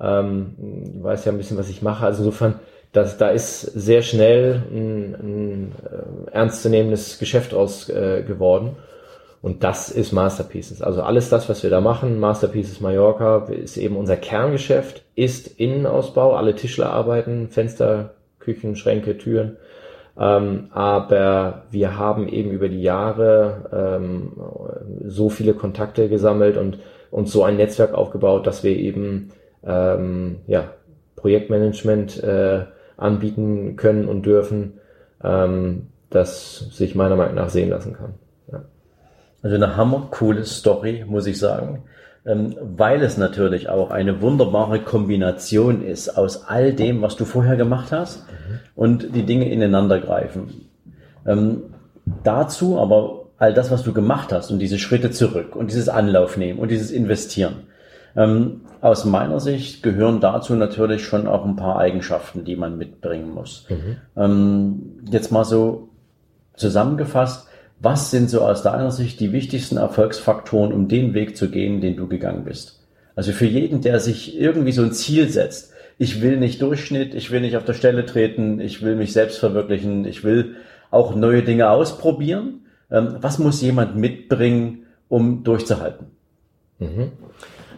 Ähm, 0.00 0.54
du 0.94 1.02
weißt 1.02 1.26
ja 1.26 1.32
ein 1.32 1.38
bisschen, 1.38 1.58
was 1.58 1.68
ich 1.68 1.82
mache. 1.82 2.04
Also 2.04 2.22
insofern, 2.22 2.60
das, 2.92 3.16
da 3.18 3.28
ist 3.28 3.60
sehr 3.62 4.02
schnell 4.02 4.62
ein, 4.70 5.14
ein 5.14 5.72
äh, 5.84 6.30
ernstzunehmendes 6.32 7.18
Geschäft 7.18 7.54
aus 7.54 7.88
äh, 7.88 8.22
geworden. 8.22 8.76
Und 9.42 9.62
das 9.62 9.90
ist 9.90 10.12
Masterpieces. 10.12 10.80
Also 10.80 11.02
alles 11.02 11.28
das, 11.28 11.50
was 11.50 11.62
wir 11.62 11.68
da 11.68 11.82
machen, 11.82 12.18
Masterpieces 12.18 12.80
Mallorca, 12.80 13.46
ist 13.50 13.76
eben 13.76 13.96
unser 13.96 14.16
Kerngeschäft, 14.16 15.02
ist 15.16 15.60
Innenausbau, 15.60 16.34
alle 16.34 16.54
Tischler 16.54 16.90
arbeiten, 16.90 17.48
Fenster, 17.48 18.14
Küchen, 18.38 18.74
Schränke, 18.74 19.18
Türen. 19.18 19.58
Ähm, 20.18 20.68
aber 20.72 21.64
wir 21.70 21.98
haben 21.98 22.28
eben 22.28 22.52
über 22.52 22.68
die 22.68 22.82
Jahre 22.82 24.00
ähm, 24.02 24.32
so 25.04 25.28
viele 25.28 25.54
Kontakte 25.54 26.08
gesammelt 26.08 26.56
und 26.56 26.78
uns 27.10 27.30
so 27.30 27.44
ein 27.44 27.56
Netzwerk 27.56 27.92
aufgebaut, 27.92 28.46
dass 28.46 28.64
wir 28.64 28.74
eben 28.76 29.32
ähm, 29.66 30.36
ja, 30.46 30.72
Projektmanagement 31.16 32.22
äh, 32.22 32.64
anbieten 32.96 33.76
können 33.76 34.06
und 34.06 34.26
dürfen, 34.26 34.74
ähm, 35.22 35.88
das 36.10 36.58
sich 36.70 36.94
meiner 36.94 37.16
Meinung 37.16 37.34
nach 37.34 37.48
sehen 37.48 37.70
lassen 37.70 37.94
kann. 37.94 38.14
Also 39.44 39.56
eine 39.56 39.76
hammercoole 39.76 40.46
Story, 40.46 41.04
muss 41.06 41.26
ich 41.26 41.38
sagen. 41.38 41.82
Ähm, 42.24 42.56
weil 42.62 43.02
es 43.02 43.18
natürlich 43.18 43.68
auch 43.68 43.90
eine 43.90 44.22
wunderbare 44.22 44.80
Kombination 44.80 45.84
ist 45.84 46.16
aus 46.16 46.48
all 46.48 46.72
dem, 46.72 47.02
was 47.02 47.16
du 47.16 47.26
vorher 47.26 47.56
gemacht 47.56 47.92
hast 47.92 48.26
mhm. 48.26 48.58
und 48.74 49.14
die 49.14 49.24
Dinge 49.24 49.50
ineinander 49.50 50.00
greifen. 50.00 50.70
Ähm, 51.26 51.64
dazu 52.22 52.78
aber 52.78 53.26
all 53.36 53.52
das, 53.52 53.70
was 53.70 53.82
du 53.82 53.92
gemacht 53.92 54.32
hast 54.32 54.50
und 54.50 54.58
diese 54.60 54.78
Schritte 54.78 55.10
zurück 55.10 55.54
und 55.54 55.70
dieses 55.70 55.90
Anlauf 55.90 56.38
nehmen 56.38 56.58
und 56.58 56.70
dieses 56.70 56.90
Investieren. 56.90 57.66
Ähm, 58.16 58.60
aus 58.80 59.04
meiner 59.04 59.40
Sicht 59.40 59.82
gehören 59.82 60.20
dazu 60.20 60.54
natürlich 60.54 61.04
schon 61.04 61.26
auch 61.26 61.44
ein 61.44 61.56
paar 61.56 61.78
Eigenschaften, 61.78 62.44
die 62.44 62.56
man 62.56 62.78
mitbringen 62.78 63.32
muss. 63.32 63.66
Mhm. 63.68 63.96
Ähm, 64.16 64.82
jetzt 65.10 65.32
mal 65.32 65.44
so 65.44 65.88
zusammengefasst, 66.54 67.48
was 67.80 68.10
sind 68.10 68.30
so 68.30 68.42
aus 68.42 68.62
deiner 68.62 68.90
Sicht 68.90 69.20
die 69.20 69.32
wichtigsten 69.32 69.76
Erfolgsfaktoren, 69.76 70.72
um 70.72 70.88
den 70.88 71.12
Weg 71.14 71.36
zu 71.36 71.50
gehen, 71.50 71.80
den 71.80 71.96
du 71.96 72.06
gegangen 72.06 72.44
bist? 72.44 72.80
Also 73.16 73.32
für 73.32 73.46
jeden, 73.46 73.80
der 73.80 74.00
sich 74.00 74.38
irgendwie 74.38 74.72
so 74.72 74.82
ein 74.82 74.92
Ziel 74.92 75.28
setzt, 75.28 75.72
ich 75.98 76.20
will 76.22 76.38
nicht 76.38 76.60
Durchschnitt, 76.60 77.14
ich 77.14 77.30
will 77.30 77.40
nicht 77.40 77.56
auf 77.56 77.64
der 77.64 77.74
Stelle 77.74 78.04
treten, 78.04 78.60
ich 78.60 78.82
will 78.82 78.96
mich 78.96 79.12
selbst 79.12 79.38
verwirklichen, 79.38 80.04
ich 80.04 80.24
will 80.24 80.56
auch 80.90 81.14
neue 81.14 81.42
Dinge 81.42 81.70
ausprobieren. 81.70 82.66
Ähm, 82.90 83.16
was 83.20 83.38
muss 83.38 83.62
jemand 83.62 83.96
mitbringen, 83.96 84.86
um 85.08 85.44
durchzuhalten? 85.44 86.06
Mhm. 86.78 87.12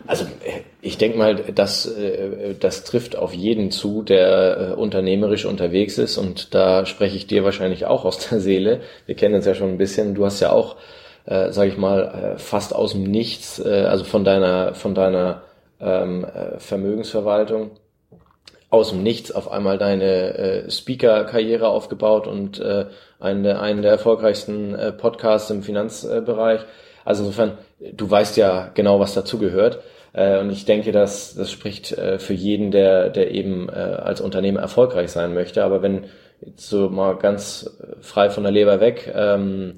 Also 0.06 0.26
ich 0.80 0.98
denke 0.98 1.18
mal, 1.18 1.34
das, 1.34 1.86
äh, 1.86 2.54
das 2.58 2.84
trifft 2.84 3.16
auf 3.16 3.32
jeden 3.34 3.70
zu, 3.70 4.02
der 4.02 4.70
äh, 4.70 4.75
unternehmerisch 4.75 5.44
unterwegs 5.44 5.98
ist. 5.98 6.18
Und 6.18 6.54
da 6.54 6.86
spreche 6.86 7.16
ich 7.16 7.26
dir 7.26 7.44
wahrscheinlich 7.44 7.86
auch 7.86 8.04
aus 8.04 8.28
der 8.28 8.40
Seele. 8.40 8.80
Wir 9.06 9.16
kennen 9.16 9.34
uns 9.34 9.46
ja 9.46 9.54
schon 9.54 9.70
ein 9.70 9.78
bisschen. 9.78 10.14
Du 10.14 10.25
hast 10.25 10.40
ja 10.40 10.52
auch, 10.52 10.76
äh, 11.25 11.50
sage 11.52 11.70
ich 11.70 11.76
mal, 11.76 12.34
äh, 12.36 12.38
fast 12.38 12.75
aus 12.75 12.92
dem 12.92 13.04
Nichts, 13.04 13.58
äh, 13.58 13.84
also 13.88 14.04
von 14.04 14.25
deiner, 14.25 14.75
von 14.75 14.94
deiner 14.94 15.42
ähm, 15.80 16.25
äh, 16.25 16.58
Vermögensverwaltung 16.58 17.72
aus 18.70 18.90
dem 18.90 19.02
Nichts 19.02 19.32
auf 19.32 19.50
einmal 19.50 19.78
deine 19.78 20.38
äh, 20.38 20.70
Speaker-Karriere 20.70 21.68
aufgebaut 21.68 22.26
und 22.26 22.58
äh, 22.60 22.86
einen, 23.20 23.46
einen 23.46 23.82
der 23.82 23.92
erfolgreichsten 23.92 24.75
äh, 24.75 24.92
Podcasts 24.92 25.50
im 25.50 25.62
Finanzbereich. 25.62 26.60
Also 27.06 27.22
insofern, 27.25 27.58
du 27.92 28.10
weißt 28.10 28.36
ja 28.36 28.70
genau, 28.75 29.00
was 29.00 29.14
dazugehört. 29.14 29.80
Äh, 30.12 30.40
und 30.40 30.50
ich 30.50 30.64
denke, 30.64 30.92
dass 30.92 31.34
das 31.34 31.50
spricht 31.50 31.92
äh, 31.92 32.18
für 32.18 32.34
jeden, 32.34 32.70
der, 32.70 33.10
der 33.10 33.30
eben 33.30 33.68
äh, 33.68 33.72
als 33.72 34.20
Unternehmer 34.20 34.60
erfolgreich 34.60 35.10
sein 35.10 35.32
möchte. 35.32 35.62
Aber 35.62 35.82
wenn 35.82 36.06
jetzt 36.40 36.68
so 36.68 36.90
mal 36.90 37.16
ganz 37.16 37.78
frei 38.00 38.28
von 38.28 38.42
der 38.42 38.52
Leber 38.52 38.80
weg, 38.80 39.12
ähm, 39.14 39.76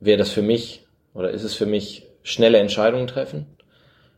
wäre 0.00 0.18
das 0.18 0.30
für 0.30 0.42
mich 0.42 0.86
oder 1.14 1.30
ist 1.30 1.44
es 1.44 1.54
für 1.54 1.66
mich 1.66 2.08
schnelle 2.22 2.58
Entscheidungen 2.58 3.06
treffen, 3.06 3.46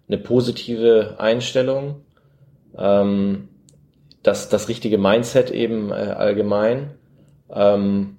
eine 0.07 0.19
positive 0.19 1.17
Einstellung, 1.19 2.03
ähm, 2.77 3.49
das, 4.23 4.49
das 4.49 4.69
richtige 4.69 4.99
Mindset 4.99 5.51
eben 5.51 5.91
äh, 5.91 5.95
allgemein 5.95 6.95
ähm, 7.53 8.17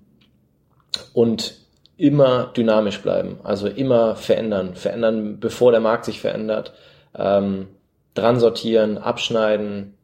und 1.13 1.58
immer 1.99 2.51
dynamisch 2.55 3.01
bleiben, 3.01 3.39
also 3.43 3.67
immer 3.67 4.15
verändern, 4.15 4.73
verändern, 4.75 5.39
bevor 5.39 5.71
der 5.71 5.81
Markt 5.81 6.05
sich 6.05 6.21
verändert, 6.21 6.73
ähm, 7.13 7.67
dran 8.13 8.39
sortieren, 8.39 8.97
abschneiden, 8.97 9.95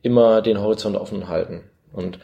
immer 0.00 0.40
den 0.40 0.60
Horizont 0.60 0.96
offen 0.96 1.28
halten. 1.28 1.64
Und 1.92 2.18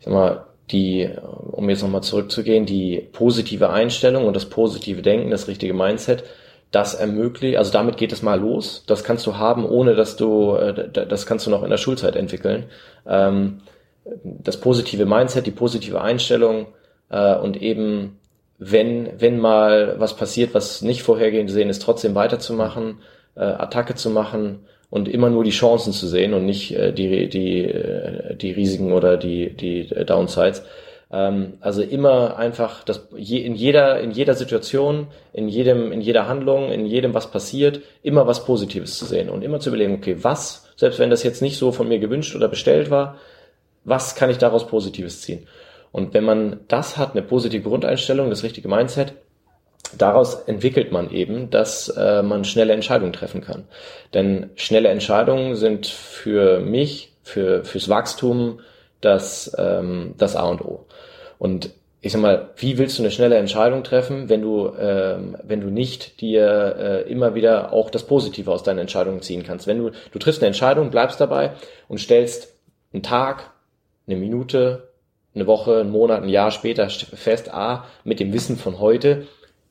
ich 0.00 0.04
sag 0.04 0.12
mal, 0.12 0.44
die, 0.72 1.08
um 1.52 1.70
jetzt 1.70 1.82
nochmal 1.82 2.02
zurückzugehen, 2.02 2.66
die 2.66 3.08
positive 3.12 3.70
Einstellung 3.70 4.26
und 4.26 4.34
das 4.34 4.46
positive 4.46 5.00
Denken, 5.00 5.30
das 5.30 5.46
richtige 5.46 5.72
Mindset, 5.72 6.24
das 6.72 6.94
ermöglicht, 6.94 7.58
also 7.58 7.70
damit 7.70 7.96
geht 7.96 8.12
es 8.12 8.22
mal 8.22 8.40
los. 8.40 8.82
Das 8.88 9.04
kannst 9.04 9.24
du 9.28 9.36
haben, 9.36 9.64
ohne 9.64 9.94
dass 9.94 10.16
du, 10.16 10.56
äh, 10.56 10.90
das 10.90 11.24
kannst 11.24 11.46
du 11.46 11.50
noch 11.50 11.62
in 11.62 11.70
der 11.70 11.76
Schulzeit 11.76 12.16
entwickeln. 12.16 12.64
Ähm, 13.06 13.58
das 14.24 14.60
positive 14.60 15.06
Mindset, 15.06 15.46
die 15.46 15.52
positive 15.52 16.00
Einstellung 16.00 16.66
äh, 17.10 17.36
und 17.36 17.62
eben, 17.62 18.18
wenn, 18.58 19.20
wenn 19.20 19.38
mal 19.38 19.96
was 19.98 20.16
passiert, 20.16 20.54
was 20.54 20.82
nicht 20.82 21.02
vorhergesehen 21.02 21.68
ist, 21.68 21.82
trotzdem 21.82 22.14
weiterzumachen, 22.14 22.98
äh, 23.34 23.40
Attacke 23.40 23.94
zu 23.94 24.10
machen 24.10 24.60
und 24.88 25.08
immer 25.08 25.30
nur 25.30 25.44
die 25.44 25.50
Chancen 25.50 25.92
zu 25.92 26.06
sehen 26.06 26.32
und 26.32 26.46
nicht 26.46 26.70
die, 26.70 27.28
die, 27.28 28.36
die 28.36 28.50
Risiken 28.52 28.92
oder 28.92 29.16
die, 29.16 29.50
die 29.50 29.86
Downsides. 29.88 30.62
Ähm, 31.10 31.54
also 31.60 31.82
immer 31.82 32.36
einfach 32.36 32.82
das 32.84 33.08
je, 33.16 33.38
in 33.38 33.54
jeder 33.54 34.00
in 34.00 34.10
jeder 34.10 34.34
Situation, 34.34 35.08
in 35.32 35.48
jedem 35.48 35.92
in 35.92 36.00
jeder 36.00 36.26
Handlung, 36.26 36.72
in 36.72 36.86
jedem 36.86 37.14
was 37.14 37.30
passiert, 37.30 37.80
immer 38.02 38.26
was 38.26 38.44
Positives 38.44 38.98
zu 38.98 39.04
sehen 39.04 39.28
und 39.28 39.42
immer 39.42 39.60
zu 39.60 39.70
überlegen, 39.70 39.94
okay, 39.94 40.16
was 40.22 40.68
selbst 40.76 40.98
wenn 40.98 41.10
das 41.10 41.22
jetzt 41.22 41.42
nicht 41.42 41.58
so 41.58 41.72
von 41.72 41.88
mir 41.88 41.98
gewünscht 41.98 42.34
oder 42.34 42.48
bestellt 42.48 42.90
war, 42.90 43.16
was 43.84 44.16
kann 44.16 44.30
ich 44.30 44.38
daraus 44.38 44.66
Positives 44.66 45.22
ziehen? 45.22 45.46
Und 45.92 46.14
wenn 46.14 46.24
man 46.24 46.60
das 46.68 46.96
hat, 46.96 47.12
eine 47.12 47.22
positive 47.22 47.68
Grundeinstellung, 47.68 48.30
das 48.30 48.42
richtige 48.42 48.68
Mindset, 48.68 49.14
daraus 49.96 50.34
entwickelt 50.34 50.92
man 50.92 51.10
eben, 51.10 51.50
dass 51.50 51.88
äh, 51.88 52.22
man 52.22 52.44
schnelle 52.44 52.72
Entscheidungen 52.72 53.12
treffen 53.12 53.40
kann. 53.40 53.64
Denn 54.14 54.50
schnelle 54.56 54.88
Entscheidungen 54.88 55.54
sind 55.54 55.86
für 55.86 56.60
mich, 56.60 57.12
für 57.22 57.64
fürs 57.64 57.88
Wachstum 57.88 58.60
das, 59.00 59.54
ähm, 59.58 60.14
das 60.18 60.36
A 60.36 60.44
und 60.44 60.64
O. 60.64 60.86
Und 61.38 61.70
ich 62.00 62.12
sag 62.12 62.20
mal, 62.20 62.50
wie 62.56 62.78
willst 62.78 62.98
du 62.98 63.02
eine 63.02 63.10
schnelle 63.10 63.36
Entscheidung 63.36 63.82
treffen, 63.82 64.28
wenn 64.28 64.40
du, 64.40 64.72
ähm, 64.78 65.36
wenn 65.42 65.60
du 65.60 65.70
nicht 65.70 66.20
dir 66.20 66.76
äh, 66.78 67.10
immer 67.10 67.34
wieder 67.34 67.72
auch 67.72 67.90
das 67.90 68.04
Positive 68.04 68.50
aus 68.50 68.62
deinen 68.62 68.78
Entscheidungen 68.78 69.22
ziehen 69.22 69.42
kannst? 69.42 69.66
Wenn 69.66 69.78
du, 69.78 69.90
du 70.12 70.18
triffst 70.18 70.40
eine 70.40 70.48
Entscheidung, 70.48 70.90
bleibst 70.90 71.20
dabei 71.20 71.52
und 71.88 71.98
stellst 71.98 72.54
einen 72.92 73.02
Tag, 73.02 73.50
eine 74.06 74.16
Minute, 74.16 74.88
eine 75.36 75.46
Woche, 75.46 75.80
einen 75.80 75.90
Monat, 75.90 76.22
ein 76.22 76.28
Jahr 76.28 76.50
später 76.50 76.88
fest, 76.88 77.52
ah, 77.52 77.84
mit 78.02 78.18
dem 78.18 78.32
Wissen 78.32 78.56
von 78.56 78.80
heute 78.80 79.26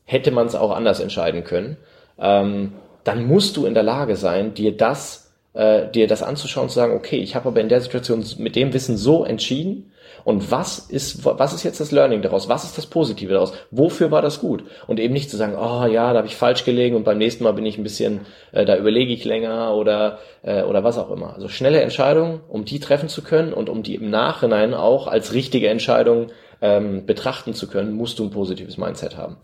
hätte 0.06 0.32
man 0.32 0.48
es 0.48 0.56
auch 0.56 0.72
anders 0.72 1.00
entscheiden 1.00 1.44
können, 1.44 1.78
ähm, 2.20 2.74
dann 3.04 3.28
musst 3.28 3.58
du 3.58 3.66
in 3.66 3.74
der 3.74 3.84
Lage 3.84 4.16
sein, 4.16 4.54
dir 4.54 4.78
das 4.78 5.26
äh, 5.54 5.90
dir 5.90 6.08
das 6.08 6.22
anzuschauen 6.22 6.70
zu 6.70 6.76
sagen, 6.76 6.94
okay, 6.94 7.18
ich 7.18 7.36
habe 7.36 7.50
aber 7.50 7.62
in 7.62 7.70
der 7.70 7.82
Situation 7.82 8.24
mit 8.38 8.56
dem 8.56 8.74
Wissen 8.74 8.98
so 8.98 9.24
entschieden 9.24 9.92
und 10.24 10.52
was 10.52 10.80
ist, 10.80 11.24
was 11.24 11.54
ist 11.54 11.64
jetzt 11.64 11.80
das 11.80 11.92
Learning 11.92 12.22
daraus? 12.22 12.50
Was 12.50 12.64
ist 12.64 12.78
das 12.78 12.86
Positive 12.86 13.34
daraus? 13.34 13.54
Wofür 13.72 14.12
war 14.12 14.22
das 14.22 14.40
gut? 14.40 14.64
Und 14.88 15.00
eben 15.00 15.14
nicht 15.14 15.30
zu 15.30 15.38
sagen, 15.38 15.56
oh 15.56 15.86
ja, 15.86 16.12
da 16.12 16.18
habe 16.18 16.28
ich 16.28 16.36
falsch 16.36 16.66
gelegen 16.66 16.96
und 16.96 17.04
beim 17.04 17.18
nächsten 17.18 17.44
Mal 17.44 17.54
bin 17.54 17.66
ich 17.66 17.78
ein 17.78 17.84
bisschen, 17.84 18.22
äh, 18.52 18.66
da 18.66 18.76
überlege 18.78 19.14
ich 19.14 19.26
länger 19.26 19.76
oder, 19.76 20.20
äh, 20.42 20.64
oder 20.64 20.84
was 20.84 20.98
auch 20.98 21.12
immer. 21.12 21.34
Also 21.36 21.48
schnelle 21.48 21.82
Entscheidungen, 21.82 22.42
um 22.48 22.66
die 22.66 22.80
treffen 22.80 23.10
zu 23.10 23.22
können 23.22 23.54
und 23.54 23.70
um 23.70 23.84
die 23.84 23.96
im 23.96 24.10
Nachhinein 24.10 24.74
auch 24.74 25.08
als 25.08 25.34
richtige 25.34 25.70
Entscheidung 25.70 26.28
ähm, 26.62 27.06
betrachten 27.06 27.54
zu 27.54 27.68
können, 27.68 27.94
musst 27.94 28.20
du 28.20 28.24
ein 28.24 28.32
positives 28.32 28.78
Mindset 28.78 29.18
haben. 29.18 29.38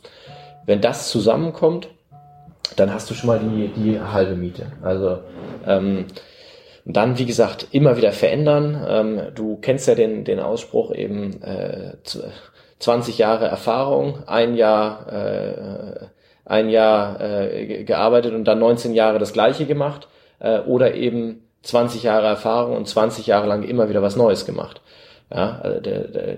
Wenn 0.66 0.82
das 0.82 1.10
zusammenkommt, 1.10 1.90
dann 2.76 2.94
hast 2.94 3.10
du 3.10 3.14
schon 3.14 3.28
mal 3.28 3.40
die, 3.40 3.68
die 3.68 4.00
halbe 4.00 4.36
Miete. 4.36 4.72
Also 4.82 5.20
ähm, 5.68 6.06
dann, 6.86 7.18
wie 7.18 7.26
gesagt, 7.26 7.68
immer 7.72 7.98
wieder 7.98 8.12
verändern. 8.12 8.86
Ähm, 8.88 9.22
du 9.36 9.58
kennst 9.58 9.88
ja 9.88 9.96
den, 9.96 10.24
den 10.24 10.40
Ausspruch 10.40 10.94
eben 10.94 11.42
äh, 11.44 11.94
20 12.80 13.18
Jahre 13.18 13.46
Erfahrung, 13.46 14.28
ein 14.28 14.56
Jahr, 14.56 15.12
äh, 15.12 16.08
ein 16.46 16.70
Jahr 16.70 17.22
äh, 17.22 17.84
gearbeitet 17.84 18.34
und 18.34 18.46
dann 18.46 18.60
19 18.60 18.94
Jahre 18.94 19.20
das 19.20 19.34
gleiche 19.34 19.66
gemacht 19.66 20.08
äh, 20.40 20.60
oder 20.60 20.96
eben 20.96 21.48
20 21.64 22.04
Jahre 22.04 22.28
Erfahrung 22.28 22.76
und 22.76 22.88
20 22.88 23.28
Jahre 23.28 23.48
lang 23.48 23.64
immer 23.64 23.90
wieder 23.90 24.02
was 24.02 24.16
Neues 24.16 24.46
gemacht. 24.46 24.82
Ja, 25.34 25.60
also 25.62 25.80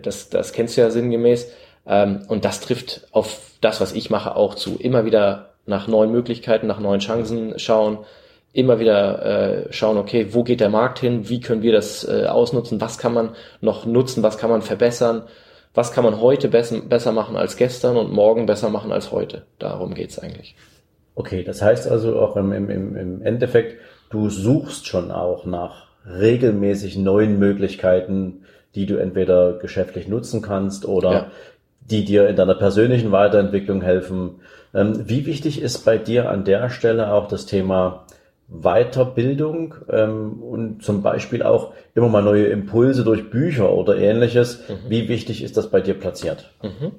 das, 0.02 0.30
das 0.30 0.54
kennst 0.54 0.78
du 0.78 0.82
ja 0.82 0.90
sinngemäß. 0.90 1.52
Ähm, 1.88 2.22
und 2.28 2.46
das 2.46 2.60
trifft 2.60 3.08
auf 3.12 3.40
das, 3.62 3.82
was 3.82 3.94
ich 3.94 4.10
mache, 4.10 4.36
auch 4.36 4.56
zu. 4.56 4.78
Immer 4.78 5.06
wieder 5.06 5.54
nach 5.66 5.88
neuen 5.88 6.12
Möglichkeiten, 6.12 6.68
nach 6.68 6.80
neuen 6.80 7.00
Chancen 7.00 7.58
schauen, 7.58 8.00
immer 8.54 8.80
wieder 8.80 9.66
äh, 9.66 9.74
schauen, 9.74 9.98
okay, 9.98 10.28
wo 10.32 10.44
geht 10.44 10.62
der 10.62 10.70
Markt 10.70 11.00
hin, 11.00 11.28
wie 11.28 11.42
können 11.42 11.64
wir 11.64 11.74
das 11.74 12.08
äh, 12.08 12.28
ausnutzen, 12.28 12.80
was 12.80 12.98
kann 12.98 13.14
man 13.14 13.32
noch 13.62 13.86
nutzen, 13.86 14.24
was 14.24 14.38
kann 14.38 14.52
man 14.52 14.62
verbessern, 14.62 15.24
was 15.74 15.92
kann 15.92 16.04
man 16.04 16.22
heute 16.22 16.48
besser, 16.48 16.82
besser 16.82 17.12
machen 17.12 17.36
als 17.36 17.58
gestern 17.58 17.98
und 17.98 18.14
morgen 18.14 18.46
besser 18.46 18.70
machen 18.70 18.92
als 18.92 19.12
heute. 19.12 19.44
Darum 19.58 19.96
geht's 19.96 20.20
eigentlich. 20.20 20.56
Okay, 21.16 21.44
das 21.44 21.62
heißt 21.62 21.90
also 21.90 22.20
auch 22.20 22.38
im, 22.38 22.52
im, 22.52 22.70
im 22.96 23.22
Endeffekt, 23.24 23.80
du 24.10 24.30
suchst 24.30 24.88
schon 24.88 25.12
auch 25.12 25.46
nach 25.46 25.88
regelmäßig 26.06 26.98
neuen 26.98 27.40
Möglichkeiten, 27.40 28.46
die 28.76 28.86
du 28.86 28.98
entweder 28.98 29.54
geschäftlich 29.54 30.08
nutzen 30.08 30.42
kannst 30.42 30.86
oder 30.86 31.12
ja. 31.12 31.32
die 31.82 32.06
dir 32.06 32.28
in 32.28 32.36
deiner 32.36 32.56
persönlichen 32.56 33.12
Weiterentwicklung 33.12 33.82
helfen. 33.82 34.42
Ähm, 34.74 35.08
wie 35.08 35.26
wichtig 35.26 35.62
ist 35.62 35.86
bei 35.86 35.98
dir 35.98 36.30
an 36.30 36.46
der 36.46 36.70
Stelle 36.70 37.14
auch 37.14 37.28
das 37.28 37.46
Thema 37.46 38.03
Weiterbildung 38.54 39.76
ähm, 39.90 40.44
und 40.44 40.84
zum 40.84 41.02
Beispiel 41.02 41.42
auch 41.42 41.74
immer 41.96 42.08
mal 42.08 42.22
neue 42.22 42.46
Impulse 42.46 43.04
durch 43.04 43.30
Bücher 43.30 43.74
oder 43.74 43.98
ähnliches? 43.98 44.64
Mhm. 44.70 44.90
Wie 44.90 45.10
wichtig 45.10 45.44
ist 45.44 45.58
das 45.58 45.70
bei 45.70 45.82
dir 45.82 45.96
platziert? 45.96 46.52
Mhm. 46.62 46.92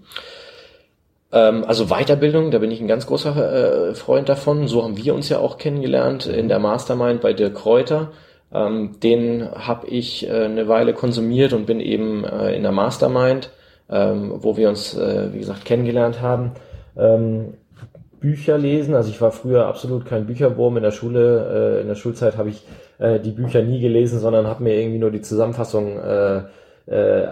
Ähm, 1.32 1.64
also 1.64 1.86
Weiterbildung, 1.86 2.50
da 2.50 2.58
bin 2.58 2.70
ich 2.70 2.80
ein 2.80 2.88
ganz 2.88 3.06
großer 3.06 3.90
äh, 3.90 3.94
Freund 3.94 4.28
davon. 4.28 4.66
So 4.66 4.82
haben 4.82 4.96
wir 4.96 5.14
uns 5.14 5.28
ja 5.28 5.38
auch 5.38 5.56
kennengelernt 5.58 6.26
in 6.26 6.48
der 6.48 6.58
Mastermind 6.58 7.20
bei 7.20 7.32
Dirk 7.32 7.54
Kräuter. 7.54 8.10
Ähm, 8.52 8.96
den 9.02 9.48
habe 9.52 9.86
ich 9.86 10.28
äh, 10.28 10.44
eine 10.44 10.66
Weile 10.66 10.92
konsumiert 10.92 11.52
und 11.52 11.66
bin 11.66 11.80
eben 11.80 12.24
äh, 12.24 12.54
in 12.54 12.62
der 12.62 12.72
Mastermind, 12.72 13.50
ähm, 13.88 14.32
wo 14.38 14.56
wir 14.56 14.68
uns, 14.68 14.96
äh, 14.96 15.32
wie 15.32 15.38
gesagt, 15.38 15.64
kennengelernt 15.64 16.20
haben. 16.20 16.52
Bücher 18.24 18.56
lesen. 18.56 18.94
Also 18.94 19.10
ich 19.10 19.20
war 19.20 19.32
früher 19.32 19.66
absolut 19.66 20.06
kein 20.06 20.24
Bücherwurm 20.24 20.78
in 20.78 20.82
der 20.82 20.92
Schule. 20.92 21.76
Äh, 21.76 21.80
in 21.82 21.88
der 21.88 21.94
Schulzeit 21.94 22.38
habe 22.38 22.48
ich 22.48 22.64
äh, 22.98 23.20
die 23.20 23.32
Bücher 23.32 23.62
nie 23.62 23.80
gelesen, 23.80 24.18
sondern 24.18 24.46
habe 24.46 24.62
mir 24.62 24.80
irgendwie 24.80 24.98
nur 24.98 25.10
die 25.10 25.20
Zusammenfassung 25.20 25.98
äh, 25.98 26.42
äh, 26.86 27.26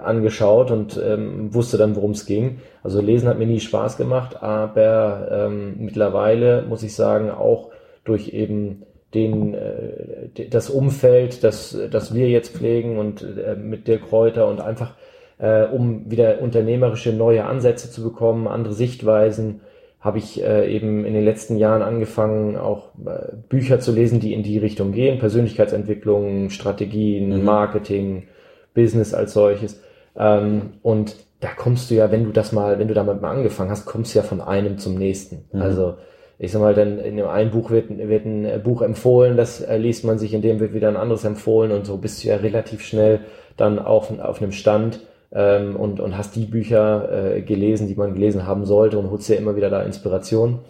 angeschaut 0.00 0.70
und 0.70 0.96
ähm, 1.04 1.52
wusste 1.52 1.76
dann, 1.76 1.96
worum 1.96 2.12
es 2.12 2.24
ging. 2.24 2.60
Also 2.84 3.00
lesen 3.00 3.28
hat 3.28 3.40
mir 3.40 3.48
nie 3.48 3.58
Spaß 3.58 3.96
gemacht, 3.96 4.40
aber 4.40 5.28
ähm, 5.32 5.74
mittlerweile 5.78 6.62
muss 6.62 6.84
ich 6.84 6.94
sagen, 6.94 7.30
auch 7.30 7.70
durch 8.04 8.28
eben 8.28 8.84
den, 9.14 9.54
äh, 9.54 10.48
das 10.50 10.70
Umfeld, 10.70 11.42
das, 11.42 11.76
das 11.90 12.14
wir 12.14 12.28
jetzt 12.28 12.56
pflegen 12.56 12.96
und 12.96 13.22
äh, 13.22 13.56
mit 13.56 13.88
Dirk 13.88 14.08
Kräuter 14.08 14.46
und 14.46 14.60
einfach 14.60 14.92
äh, 15.38 15.64
um 15.64 16.08
wieder 16.08 16.40
unternehmerische 16.40 17.12
neue 17.12 17.44
Ansätze 17.44 17.90
zu 17.90 18.04
bekommen, 18.04 18.46
andere 18.46 18.74
Sichtweisen, 18.74 19.62
habe 20.00 20.18
ich 20.18 20.42
äh, 20.42 20.72
eben 20.72 21.04
in 21.04 21.14
den 21.14 21.24
letzten 21.24 21.56
Jahren 21.56 21.82
angefangen, 21.82 22.56
auch 22.56 22.90
äh, 23.04 23.32
Bücher 23.48 23.80
zu 23.80 23.92
lesen, 23.92 24.20
die 24.20 24.32
in 24.32 24.42
die 24.42 24.58
Richtung 24.58 24.92
gehen, 24.92 25.18
Persönlichkeitsentwicklung, 25.18 26.50
Strategien, 26.50 27.36
mhm. 27.36 27.44
Marketing, 27.44 28.28
Business 28.74 29.12
als 29.12 29.32
solches. 29.32 29.82
Ähm, 30.16 30.74
und 30.82 31.16
da 31.40 31.48
kommst 31.56 31.90
du 31.90 31.94
ja, 31.94 32.10
wenn 32.12 32.24
du 32.24 32.30
das 32.30 32.52
mal, 32.52 32.78
wenn 32.78 32.88
du 32.88 32.94
damit 32.94 33.20
mal 33.20 33.30
angefangen 33.30 33.70
hast, 33.70 33.86
kommst 33.86 34.14
du 34.14 34.20
ja 34.20 34.24
von 34.24 34.40
einem 34.40 34.78
zum 34.78 34.94
nächsten. 34.94 35.44
Mhm. 35.52 35.62
Also 35.62 35.94
ich 36.38 36.52
sag 36.52 36.60
mal, 36.60 36.74
dann 36.74 37.00
in 37.00 37.16
dem 37.16 37.26
einen 37.26 37.50
Buch 37.50 37.70
wird, 37.70 37.90
wird 37.90 38.24
ein 38.24 38.62
Buch 38.62 38.82
empfohlen, 38.82 39.36
das 39.36 39.60
äh, 39.60 39.76
liest 39.76 40.04
man 40.04 40.18
sich, 40.18 40.32
in 40.32 40.42
dem 40.42 40.60
wird 40.60 40.72
wieder 40.74 40.88
ein 40.88 40.96
anderes 40.96 41.24
empfohlen 41.24 41.72
und 41.72 41.84
so 41.84 41.96
bist 41.96 42.22
du 42.22 42.28
ja 42.28 42.36
relativ 42.36 42.82
schnell 42.82 43.20
dann 43.56 43.80
auf, 43.80 44.16
auf 44.20 44.40
einem 44.40 44.52
Stand, 44.52 45.00
ähm, 45.32 45.76
und, 45.76 46.00
und 46.00 46.16
hast 46.16 46.36
die 46.36 46.46
Bücher 46.46 47.36
äh, 47.36 47.42
gelesen, 47.42 47.88
die 47.88 47.94
man 47.94 48.14
gelesen 48.14 48.46
haben 48.46 48.64
sollte 48.64 48.98
und 48.98 49.10
holst 49.10 49.28
dir 49.28 49.36
immer 49.36 49.56
wieder 49.56 49.70
da 49.70 49.82
Inspiration. 49.82 50.60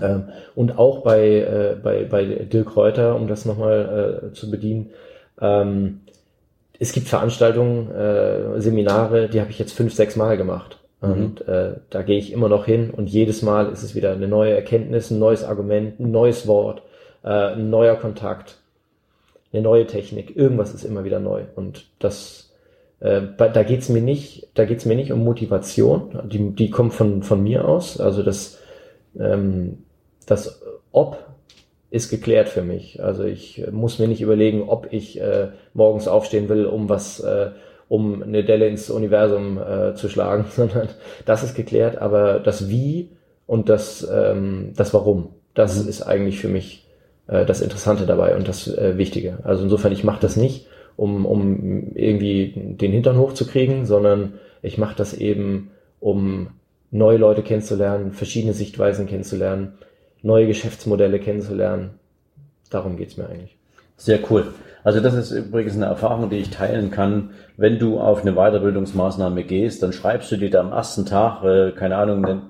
Ähm, 0.00 0.24
und 0.54 0.78
auch 0.78 1.02
bei, 1.02 1.20
äh, 1.20 1.76
bei, 1.82 2.04
bei 2.04 2.24
Dirk 2.24 2.76
Reuter, 2.76 3.16
um 3.16 3.26
das 3.26 3.44
nochmal 3.44 4.30
äh, 4.30 4.32
zu 4.34 4.50
bedienen, 4.50 4.90
ähm, 5.40 6.00
es 6.78 6.92
gibt 6.92 7.08
Veranstaltungen, 7.08 7.90
äh, 7.90 8.60
Seminare, 8.60 9.28
die 9.28 9.40
habe 9.40 9.50
ich 9.50 9.58
jetzt 9.58 9.72
fünf, 9.72 9.92
sechs 9.94 10.16
Mal 10.16 10.36
gemacht. 10.36 10.78
Mhm. 11.02 11.10
Und 11.12 11.48
äh, 11.48 11.74
da 11.90 12.02
gehe 12.02 12.18
ich 12.18 12.32
immer 12.32 12.48
noch 12.48 12.64
hin 12.64 12.90
und 12.90 13.08
jedes 13.08 13.42
Mal 13.42 13.70
ist 13.70 13.82
es 13.82 13.94
wieder 13.94 14.12
eine 14.12 14.28
neue 14.28 14.54
Erkenntnis, 14.54 15.10
ein 15.10 15.18
neues 15.18 15.44
Argument, 15.44 16.00
ein 16.00 16.10
neues 16.10 16.46
Wort, 16.46 16.82
äh, 17.22 17.28
ein 17.28 17.70
neuer 17.70 17.96
Kontakt, 17.96 18.58
eine 19.52 19.62
neue 19.62 19.86
Technik. 19.86 20.36
Irgendwas 20.36 20.72
ist 20.72 20.84
immer 20.84 21.04
wieder 21.04 21.20
neu. 21.20 21.42
Und 21.54 21.86
das 21.98 22.49
äh, 23.00 23.22
da 23.36 23.62
geht's 23.62 23.88
mir 23.88 24.02
nicht, 24.02 24.48
da 24.54 24.64
geht's 24.64 24.84
mir 24.84 24.94
nicht 24.94 25.12
um 25.12 25.24
Motivation, 25.24 26.20
die, 26.24 26.50
die 26.50 26.70
kommt 26.70 26.94
von, 26.94 27.22
von 27.22 27.42
mir 27.42 27.66
aus. 27.66 27.98
Also 27.98 28.22
das, 28.22 28.58
ähm, 29.18 29.78
das 30.26 30.62
Ob 30.92 31.18
ist 31.90 32.10
geklärt 32.10 32.48
für 32.48 32.62
mich. 32.62 33.02
Also 33.02 33.24
ich 33.24 33.64
muss 33.72 33.98
mir 33.98 34.06
nicht 34.06 34.20
überlegen, 34.20 34.68
ob 34.68 34.92
ich 34.92 35.20
äh, 35.20 35.48
morgens 35.74 36.08
aufstehen 36.08 36.48
will, 36.48 36.66
um 36.66 36.88
was, 36.88 37.20
äh, 37.20 37.50
um 37.88 38.22
eine 38.22 38.44
Delle 38.44 38.68
ins 38.68 38.90
Universum 38.90 39.58
äh, 39.58 39.94
zu 39.94 40.08
schlagen, 40.08 40.44
sondern 40.50 40.88
das 41.24 41.42
ist 41.42 41.54
geklärt. 41.54 41.98
Aber 41.98 42.38
das 42.38 42.68
Wie 42.68 43.10
und 43.46 43.68
das, 43.68 44.08
ähm, 44.12 44.72
das 44.76 44.94
Warum, 44.94 45.30
das 45.54 45.76
ist 45.84 46.02
eigentlich 46.02 46.38
für 46.38 46.48
mich 46.48 46.86
äh, 47.26 47.44
das 47.44 47.62
Interessante 47.62 48.06
dabei 48.06 48.36
und 48.36 48.46
das 48.46 48.68
äh, 48.68 48.96
Wichtige. 48.96 49.38
Also 49.42 49.64
insofern, 49.64 49.92
ich 49.92 50.04
mache 50.04 50.20
das 50.20 50.36
nicht, 50.36 50.68
um, 51.00 51.24
um 51.24 51.92
irgendwie 51.94 52.52
den 52.54 52.92
Hintern 52.92 53.16
hochzukriegen, 53.16 53.86
sondern 53.86 54.34
ich 54.60 54.76
mache 54.76 54.94
das 54.94 55.14
eben, 55.14 55.70
um 55.98 56.48
neue 56.90 57.16
Leute 57.16 57.42
kennenzulernen, 57.42 58.12
verschiedene 58.12 58.52
Sichtweisen 58.52 59.06
kennenzulernen, 59.06 59.78
neue 60.20 60.46
Geschäftsmodelle 60.46 61.18
kennenzulernen. 61.18 61.92
Darum 62.68 62.98
geht's 62.98 63.16
mir 63.16 63.30
eigentlich. 63.30 63.56
Sehr 63.96 64.18
cool. 64.30 64.48
Also 64.84 65.00
das 65.00 65.14
ist 65.14 65.30
übrigens 65.30 65.74
eine 65.74 65.86
Erfahrung, 65.86 66.28
die 66.28 66.36
ich 66.36 66.50
teilen 66.50 66.90
kann. 66.90 67.30
Wenn 67.56 67.78
du 67.78 67.98
auf 67.98 68.20
eine 68.20 68.34
Weiterbildungsmaßnahme 68.34 69.44
gehst, 69.44 69.82
dann 69.82 69.94
schreibst 69.94 70.30
du 70.32 70.36
dir 70.36 70.50
da 70.50 70.60
am 70.60 70.72
ersten 70.72 71.06
Tag, 71.06 71.42
äh, 71.44 71.72
keine 71.72 71.96
Ahnung, 71.96 72.26
ein 72.26 72.42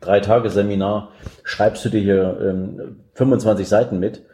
drei 0.00 0.20
Tage 0.20 0.50
Seminar, 0.50 1.10
schreibst 1.42 1.82
du 1.86 1.88
dir 1.88 2.00
hier 2.00 2.38
ähm, 2.42 2.96
25 3.14 3.66
Seiten 3.66 3.98
mit. 3.98 4.24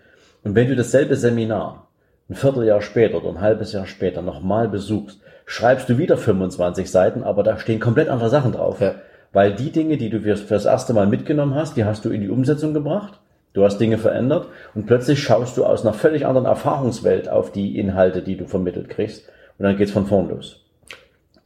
Und 0.43 0.57
wenn 0.57 0.69
du 0.69 0.75
dasselbe 0.75 1.15
Seminar 1.15 1.90
ein 2.31 2.35
Vierteljahr 2.35 2.81
später 2.81 3.19
oder 3.19 3.31
ein 3.31 3.41
halbes 3.41 3.73
Jahr 3.73 3.87
später 3.87 4.23
nochmal 4.23 4.69
besuchst, 4.69 5.21
schreibst 5.47 5.89
du 5.89 5.99
wieder 5.99 6.17
25 6.17 6.89
Seiten, 6.89 7.25
aber 7.25 7.43
da 7.43 7.59
stehen 7.59 7.81
komplett 7.81 8.09
andere 8.09 8.31
Sachen 8.31 8.53
drauf. 8.53 8.81
Ja. 8.81 8.95
Weil 9.33 9.53
die 9.53 9.71
Dinge, 9.71 9.97
die 9.97 10.11
du 10.11 10.21
fürs, 10.21 10.41
fürs 10.41 10.65
erste 10.65 10.93
Mal 10.95 11.07
mitgenommen 11.07 11.57
hast, 11.57 11.77
die 11.77 11.85
hast 11.85 12.05
du 12.05 12.11
in 12.11 12.21
die 12.21 12.31
Umsetzung 12.31 12.73
gebracht. 12.73 13.19
Du 13.53 13.65
hast 13.65 13.79
Dinge 13.79 13.99
verändert 13.99 14.47
und 14.77 14.87
plötzlich 14.87 15.21
schaust 15.21 15.57
du 15.57 15.65
aus 15.65 15.83
einer 15.83 15.93
völlig 15.93 16.25
anderen 16.25 16.47
Erfahrungswelt 16.47 17.29
auf 17.29 17.51
die 17.51 17.77
Inhalte, 17.77 18.23
die 18.23 18.37
du 18.37 18.47
vermittelt 18.47 18.89
kriegst. 18.89 19.29
Und 19.59 19.65
dann 19.65 19.77
geht's 19.77 19.91
von 19.91 20.07
vorn 20.07 20.29
los. 20.29 20.65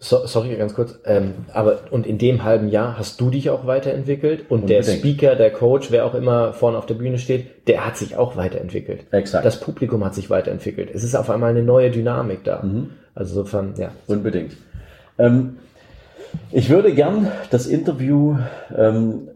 So, 0.05 0.27
sorry, 0.27 0.55
ganz 0.57 0.75
kurz. 0.75 0.99
Ähm, 1.07 1.33
aber 1.55 1.79
und 1.91 2.07
in 2.07 2.19
dem 2.19 2.45
halben 2.45 2.69
Jahr 2.69 2.99
hast 2.99 3.19
du 3.23 3.31
dich 3.31 3.49
auch 3.49 3.67
weiterentwickelt 3.67 4.51
und 4.51 4.65
Unbedingt. 4.65 4.87
der 4.87 4.93
Speaker, 4.93 5.35
der 5.35 5.51
Coach, 5.51 5.91
wer 5.91 6.05
auch 6.05 6.13
immer 6.13 6.53
vorne 6.53 6.77
auf 6.77 6.85
der 6.85 6.93
Bühne 6.93 7.17
steht, 7.17 7.67
der 7.69 7.87
hat 7.87 7.97
sich 7.97 8.15
auch 8.15 8.37
weiterentwickelt. 8.37 9.07
Exakt. 9.13 9.47
Das 9.47 9.61
Publikum 9.61 10.05
hat 10.05 10.15
sich 10.15 10.29
weiterentwickelt. 10.29 10.91
Es 10.93 11.05
ist 11.05 11.15
auf 11.15 11.31
einmal 11.31 11.49
eine 11.49 11.63
neue 11.63 11.91
Dynamik 11.91 12.45
da. 12.45 12.61
Mhm. 12.63 12.91
Also 13.15 13.41
insofern, 13.41 13.73
ja. 13.79 13.93
Unbedingt. 14.07 14.59
Ähm, 15.17 15.57
ich 16.53 16.69
würde 16.69 16.93
gern 16.93 17.33
das 17.51 17.67
Interview 17.67 18.37
ähm, 18.77 19.29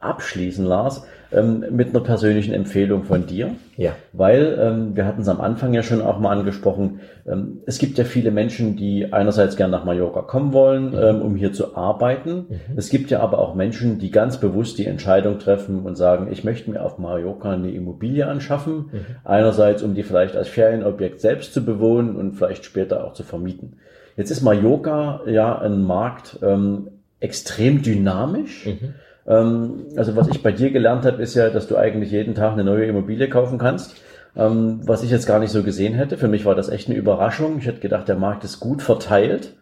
abschließen, 0.00 0.64
Lars, 0.64 1.02
ähm, 1.34 1.64
mit 1.70 1.90
einer 1.90 2.00
persönlichen 2.00 2.54
Empfehlung 2.54 3.04
von 3.04 3.26
dir. 3.26 3.50
Ja. 3.76 3.92
Weil, 4.12 4.58
ähm, 4.60 4.96
wir 4.96 5.04
hatten 5.04 5.22
es 5.22 5.28
am 5.28 5.40
Anfang 5.40 5.74
ja 5.74 5.82
schon 5.82 6.00
auch 6.00 6.18
mal 6.18 6.30
angesprochen, 6.30 7.00
ähm, 7.26 7.58
es 7.66 7.78
gibt 7.78 7.98
ja 7.98 8.04
viele 8.04 8.30
Menschen, 8.30 8.76
die 8.76 9.12
einerseits 9.12 9.56
gern 9.56 9.70
nach 9.70 9.84
Mallorca 9.84 10.22
kommen 10.22 10.52
wollen, 10.52 10.90
mhm. 10.90 10.98
ähm, 10.98 11.22
um 11.22 11.36
hier 11.36 11.52
zu 11.52 11.76
arbeiten. 11.76 12.46
Mhm. 12.48 12.76
Es 12.76 12.88
gibt 12.88 13.10
ja 13.10 13.20
aber 13.20 13.38
auch 13.38 13.54
Menschen, 13.54 13.98
die 13.98 14.10
ganz 14.10 14.38
bewusst 14.38 14.78
die 14.78 14.86
Entscheidung 14.86 15.38
treffen 15.38 15.80
und 15.82 15.96
sagen, 15.96 16.28
ich 16.30 16.44
möchte 16.44 16.70
mir 16.70 16.82
auf 16.82 16.98
Mallorca 16.98 17.52
eine 17.52 17.70
Immobilie 17.70 18.26
anschaffen. 18.26 18.90
Mhm. 18.92 19.00
Einerseits, 19.24 19.82
um 19.82 19.94
die 19.94 20.02
vielleicht 20.02 20.36
als 20.36 20.48
Ferienobjekt 20.48 21.20
selbst 21.20 21.52
zu 21.52 21.64
bewohnen 21.64 22.16
und 22.16 22.34
vielleicht 22.34 22.64
später 22.64 23.04
auch 23.04 23.12
zu 23.14 23.24
vermieten. 23.24 23.76
Jetzt 24.16 24.30
ist 24.30 24.42
Mallorca 24.42 25.22
ja 25.26 25.58
ein 25.58 25.82
Markt 25.82 26.38
ähm, 26.42 26.88
extrem 27.20 27.82
dynamisch. 27.82 28.66
Mhm. 28.66 28.94
Ähm, 29.26 29.86
also 29.96 30.16
was 30.16 30.28
ich 30.28 30.42
bei 30.42 30.52
dir 30.52 30.70
gelernt 30.70 31.04
habe, 31.04 31.22
ist 31.22 31.34
ja, 31.34 31.50
dass 31.50 31.66
du 31.66 31.76
eigentlich 31.76 32.10
jeden 32.10 32.34
Tag 32.34 32.52
eine 32.52 32.64
neue 32.64 32.86
Immobilie 32.86 33.28
kaufen 33.28 33.58
kannst. 33.58 33.96
Ähm, 34.36 34.80
was 34.84 35.02
ich 35.04 35.10
jetzt 35.10 35.26
gar 35.26 35.38
nicht 35.38 35.52
so 35.52 35.62
gesehen 35.62 35.94
hätte. 35.94 36.18
Für 36.18 36.28
mich 36.28 36.44
war 36.44 36.54
das 36.54 36.68
echt 36.68 36.88
eine 36.88 36.98
Überraschung. 36.98 37.58
Ich 37.58 37.66
hätte 37.66 37.80
gedacht, 37.80 38.08
der 38.08 38.16
Markt 38.16 38.44
ist 38.44 38.58
gut 38.58 38.82
verteilt. 38.82 39.54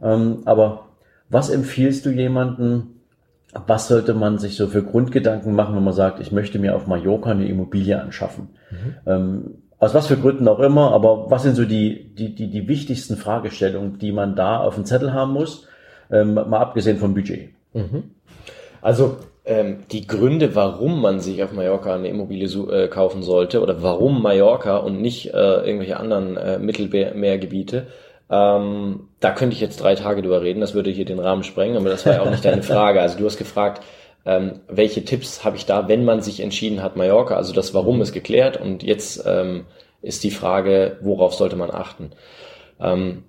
Ähm, 0.00 0.42
aber 0.44 0.86
was 1.28 1.50
empfiehlst 1.50 2.06
du 2.06 2.10
jemanden? 2.10 3.00
Was 3.66 3.88
sollte 3.88 4.14
man 4.14 4.38
sich 4.38 4.56
so 4.56 4.68
für 4.68 4.82
Grundgedanken 4.82 5.54
machen, 5.54 5.76
wenn 5.76 5.84
man 5.84 5.92
sagt, 5.92 6.20
ich 6.20 6.32
möchte 6.32 6.58
mir 6.58 6.74
auf 6.74 6.86
Mallorca 6.86 7.30
eine 7.30 7.46
Immobilie 7.48 8.00
anschaffen? 8.00 8.48
Mhm. 9.04 9.56
aus 9.78 9.92
was 9.92 10.06
für 10.06 10.16
Gründen 10.16 10.48
auch 10.48 10.60
immer, 10.60 10.92
aber 10.92 11.30
was 11.30 11.42
sind 11.42 11.56
so 11.56 11.66
die, 11.66 12.14
die, 12.14 12.34
die, 12.34 12.48
die 12.48 12.66
wichtigsten 12.66 13.18
Fragestellungen, 13.18 13.98
die 13.98 14.12
man 14.12 14.34
da 14.34 14.56
auf 14.60 14.76
dem 14.76 14.86
Zettel 14.86 15.12
haben 15.12 15.34
muss, 15.34 15.66
mal 16.08 16.60
abgesehen 16.60 16.96
vom 16.96 17.12
Budget? 17.12 17.50
Mhm. 17.74 18.04
Also 18.82 19.16
ähm, 19.44 19.84
die 19.90 20.06
Gründe, 20.06 20.54
warum 20.54 21.00
man 21.00 21.20
sich 21.20 21.42
auf 21.42 21.52
Mallorca 21.52 21.94
eine 21.94 22.08
Immobilie 22.08 22.46
äh, 22.70 22.88
kaufen 22.88 23.22
sollte 23.22 23.62
oder 23.62 23.82
warum 23.82 24.22
Mallorca 24.22 24.76
und 24.76 25.00
nicht 25.00 25.32
äh, 25.32 25.66
irgendwelche 25.66 25.98
anderen 25.98 26.36
äh, 26.36 26.58
Mittelmeergebiete, 26.58 27.86
ähm, 28.30 29.08
da 29.20 29.30
könnte 29.32 29.54
ich 29.54 29.60
jetzt 29.60 29.80
drei 29.80 29.94
Tage 29.94 30.22
drüber 30.22 30.42
reden, 30.42 30.60
das 30.60 30.74
würde 30.74 30.90
hier 30.90 31.04
den 31.04 31.18
Rahmen 31.18 31.42
sprengen, 31.42 31.76
aber 31.76 31.90
das 31.90 32.06
war 32.06 32.14
ja 32.14 32.22
auch 32.22 32.30
nicht 32.30 32.44
deine 32.44 32.62
Frage. 32.62 33.00
Also 33.00 33.18
du 33.18 33.24
hast 33.24 33.36
gefragt, 33.36 33.82
ähm, 34.24 34.60
welche 34.68 35.04
Tipps 35.04 35.44
habe 35.44 35.56
ich 35.56 35.66
da, 35.66 35.88
wenn 35.88 36.04
man 36.04 36.22
sich 36.22 36.40
entschieden 36.40 36.82
hat, 36.82 36.96
Mallorca, 36.96 37.36
also 37.36 37.52
das 37.52 37.74
Warum 37.74 38.00
ist 38.00 38.12
geklärt 38.12 38.60
und 38.60 38.82
jetzt 38.82 39.24
ähm, 39.26 39.64
ist 40.00 40.24
die 40.24 40.30
Frage, 40.30 40.98
worauf 41.00 41.34
sollte 41.34 41.56
man 41.56 41.70
achten. 41.70 42.12
Ähm, 42.80 43.24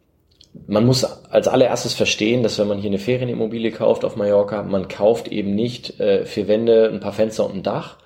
man 0.68 0.86
muss 0.86 1.04
als 1.04 1.48
allererstes 1.48 1.94
verstehen, 1.94 2.44
dass 2.44 2.60
wenn 2.60 2.68
man 2.68 2.80
hier 2.80 2.90
eine 2.90 3.00
Ferienimmobilie 3.00 3.72
kauft 3.72 4.06
auf 4.06 4.16
Mallorca, 4.16 4.64
man 4.64 4.88
kauft 4.88 5.28
eben 5.28 5.56
nicht 5.56 6.00
äh, 6.00 6.26
vier 6.26 6.48
Wände, 6.48 6.90
ein 6.92 7.00
paar 7.00 7.14
Fenster 7.14 7.46
und 7.46 7.56
ein 7.56 7.64
Dach, 7.64 7.98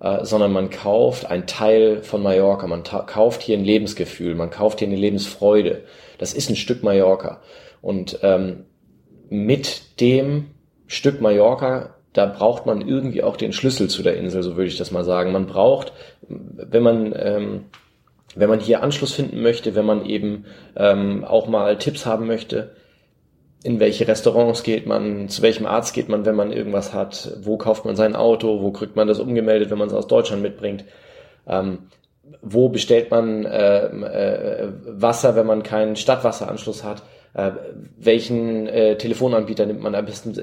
äh, 0.00 0.24
sondern 0.24 0.52
man 0.52 0.70
kauft 0.70 1.30
ein 1.30 1.46
Teil 1.46 2.02
von 2.02 2.22
Mallorca. 2.22 2.66
Man 2.66 2.82
kauft 2.82 3.42
hier 3.42 3.56
ein 3.56 3.64
Lebensgefühl, 3.64 4.34
man 4.34 4.50
kauft 4.50 4.80
hier 4.80 4.88
eine 4.88 4.96
Lebensfreude. 4.96 5.84
Das 6.18 6.32
ist 6.32 6.50
ein 6.50 6.56
Stück 6.56 6.82
Mallorca. 6.82 7.40
Und 7.82 8.18
ähm, 8.22 8.64
mit 9.28 10.00
dem 10.00 10.46
Stück 10.86 11.20
Mallorca, 11.20 11.94
da 12.12 12.26
braucht 12.26 12.66
man 12.66 12.86
irgendwie 12.86 13.22
auch 13.22 13.36
den 13.36 13.52
Schlüssel 13.52 13.88
zu 13.88 14.02
der 14.02 14.16
Insel, 14.16 14.42
so 14.42 14.56
würde 14.56 14.68
ich 14.68 14.76
das 14.76 14.90
mal 14.90 15.04
sagen. 15.04 15.32
Man 15.32 15.46
braucht, 15.46 15.92
wenn 16.28 16.82
man 16.82 17.14
ähm, 17.16 17.64
wenn 18.34 18.48
man 18.48 18.60
hier 18.60 18.82
Anschluss 18.82 19.12
finden 19.12 19.42
möchte, 19.42 19.74
wenn 19.74 19.86
man 19.86 20.06
eben 20.06 20.46
ähm, 20.76 21.24
auch 21.24 21.48
mal 21.48 21.76
Tipps 21.78 22.06
haben 22.06 22.26
möchte, 22.26 22.70
in 23.64 23.78
welche 23.78 24.08
Restaurants 24.08 24.62
geht 24.62 24.86
man, 24.86 25.28
zu 25.28 25.42
welchem 25.42 25.66
Arzt 25.66 25.94
geht 25.94 26.08
man, 26.08 26.24
wenn 26.24 26.34
man 26.34 26.52
irgendwas 26.52 26.92
hat, 26.92 27.36
wo 27.42 27.56
kauft 27.56 27.84
man 27.84 27.94
sein 27.94 28.16
Auto, 28.16 28.60
wo 28.60 28.72
kriegt 28.72 28.96
man 28.96 29.06
das 29.06 29.20
umgemeldet, 29.20 29.70
wenn 29.70 29.78
man 29.78 29.88
es 29.88 29.94
aus 29.94 30.08
Deutschland 30.08 30.42
mitbringt, 30.42 30.84
ähm, 31.46 31.78
wo 32.40 32.68
bestellt 32.68 33.10
man 33.10 33.44
äh, 33.44 33.86
äh, 33.86 34.68
Wasser, 34.86 35.36
wenn 35.36 35.46
man 35.46 35.62
keinen 35.62 35.96
Stadtwasseranschluss 35.96 36.82
hat, 36.82 37.02
äh, 37.34 37.52
welchen 37.98 38.66
äh, 38.66 38.96
Telefonanbieter 38.96 39.66
nimmt 39.66 39.80
man 39.80 39.94
am 39.94 40.06
besten, 40.06 40.34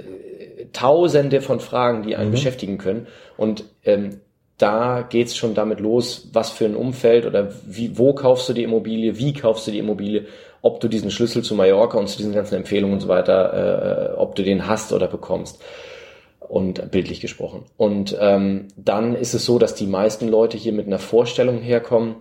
tausende 0.74 1.42
von 1.42 1.60
Fragen, 1.60 2.04
die 2.04 2.16
einen 2.16 2.30
mhm. 2.30 2.34
beschäftigen 2.34 2.78
können 2.78 3.08
und 3.38 3.66
ähm, 3.84 4.22
da 4.60 5.08
geht's 5.10 5.36
schon 5.36 5.56
damit 5.56 5.80
los, 5.80 6.30
was 6.34 6.52
für 6.52 6.66
ein 6.66 6.76
Umfeld 6.76 7.26
oder 7.26 7.52
wie, 7.66 7.98
wo 7.98 8.14
kaufst 8.14 8.50
du 8.50 8.54
die 8.54 8.64
Immobilie, 8.64 9.18
wie 9.18 9.34
kaufst 9.34 9.66
du 9.66 9.72
die 9.72 9.80
Immobilie, 9.80 10.26
ob 10.62 10.82
du 10.82 10.90
diesen 10.90 11.12
Schlüssel 11.12 11.44
zu 11.44 11.56
Mallorca 11.56 11.98
und 11.98 12.08
zu 12.08 12.18
diesen 12.18 12.34
ganzen 12.34 12.56
Empfehlungen 12.56 12.96
und 12.96 13.00
so 13.00 13.08
weiter, 13.08 14.12
äh, 14.14 14.18
ob 14.18 14.36
du 14.36 14.44
den 14.44 14.68
hast 14.68 14.92
oder 14.92 15.08
bekommst. 15.08 15.62
Und 16.40 16.90
bildlich 16.90 17.22
gesprochen. 17.22 17.66
Und 17.78 18.18
ähm, 18.20 18.70
dann 18.76 19.16
ist 19.16 19.36
es 19.36 19.46
so, 19.46 19.60
dass 19.60 19.76
die 19.76 19.86
meisten 19.86 20.28
Leute 20.28 20.58
hier 20.58 20.74
mit 20.74 20.88
einer 20.88 20.98
Vorstellung 20.98 21.60
herkommen, 21.60 22.16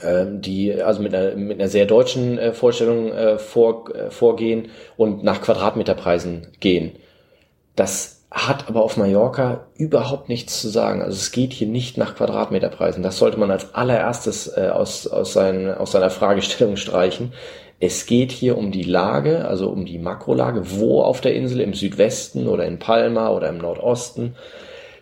äh, 0.00 0.24
die 0.26 0.72
also 0.72 1.02
mit 1.02 1.14
einer, 1.14 1.36
mit 1.36 1.60
einer 1.60 1.68
sehr 1.68 1.84
deutschen 1.84 2.38
äh, 2.38 2.54
Vorstellung 2.54 3.12
äh, 3.12 3.38
vor, 3.38 3.94
äh, 3.94 4.10
vorgehen 4.10 4.68
und 4.96 5.22
nach 5.22 5.42
Quadratmeterpreisen 5.42 6.48
gehen. 6.60 6.92
Das 7.74 8.15
hat 8.30 8.68
aber 8.68 8.82
auf 8.82 8.96
Mallorca 8.96 9.66
überhaupt 9.76 10.28
nichts 10.28 10.60
zu 10.60 10.68
sagen. 10.68 11.00
Also 11.00 11.16
es 11.16 11.30
geht 11.30 11.52
hier 11.52 11.68
nicht 11.68 11.96
nach 11.96 12.16
Quadratmeterpreisen. 12.16 13.02
Das 13.02 13.18
sollte 13.18 13.38
man 13.38 13.50
als 13.50 13.74
allererstes 13.74 14.48
äh, 14.56 14.68
aus, 14.72 15.06
aus, 15.06 15.32
sein, 15.32 15.72
aus 15.72 15.92
seiner 15.92 16.10
Fragestellung 16.10 16.76
streichen. 16.76 17.32
Es 17.78 18.06
geht 18.06 18.32
hier 18.32 18.56
um 18.56 18.72
die 18.72 18.82
Lage, 18.82 19.46
also 19.46 19.68
um 19.68 19.84
die 19.84 19.98
Makrolage, 19.98 20.78
wo 20.78 21.02
auf 21.02 21.20
der 21.20 21.34
Insel, 21.34 21.60
im 21.60 21.74
Südwesten 21.74 22.48
oder 22.48 22.64
in 22.64 22.78
Palma 22.78 23.30
oder 23.30 23.48
im 23.48 23.58
Nordosten. 23.58 24.34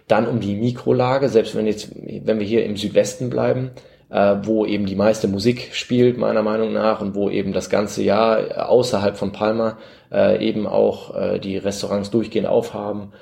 Dann 0.09 0.27
um 0.27 0.41
die 0.41 0.57
Mikrolage, 0.57 1.29
selbst 1.29 1.55
wenn 1.55 1.67
jetzt, 1.67 1.91
wenn 1.95 2.39
wir 2.39 2.47
hier 2.47 2.65
im 2.67 2.77
Südwesten 2.77 3.31
bleiben, 3.31 3.71
äh, 4.11 4.37
wo 4.43 4.67
eben 4.67 4.87
die 4.87 4.97
meiste 4.97 5.29
Musik 5.29 5.71
spielt, 5.73 6.19
meiner 6.19 6.43
Meinung 6.43 6.73
nach, 6.73 7.01
und 7.01 7.15
wo 7.15 7.31
eben 7.31 7.53
das 7.53 7.71
ganze 7.71 8.03
Jahr 8.03 8.69
außerhalb 8.69 9.17
von 9.17 9.33
Palma 9.33 9.79
äh, 10.13 10.47
eben 10.47 10.67
auch 10.67 11.15
äh, 11.17 11.39
die 11.39 11.57
Restaurants 11.57 12.11
durchgehend 12.11 12.47
aufhaben 12.47 13.13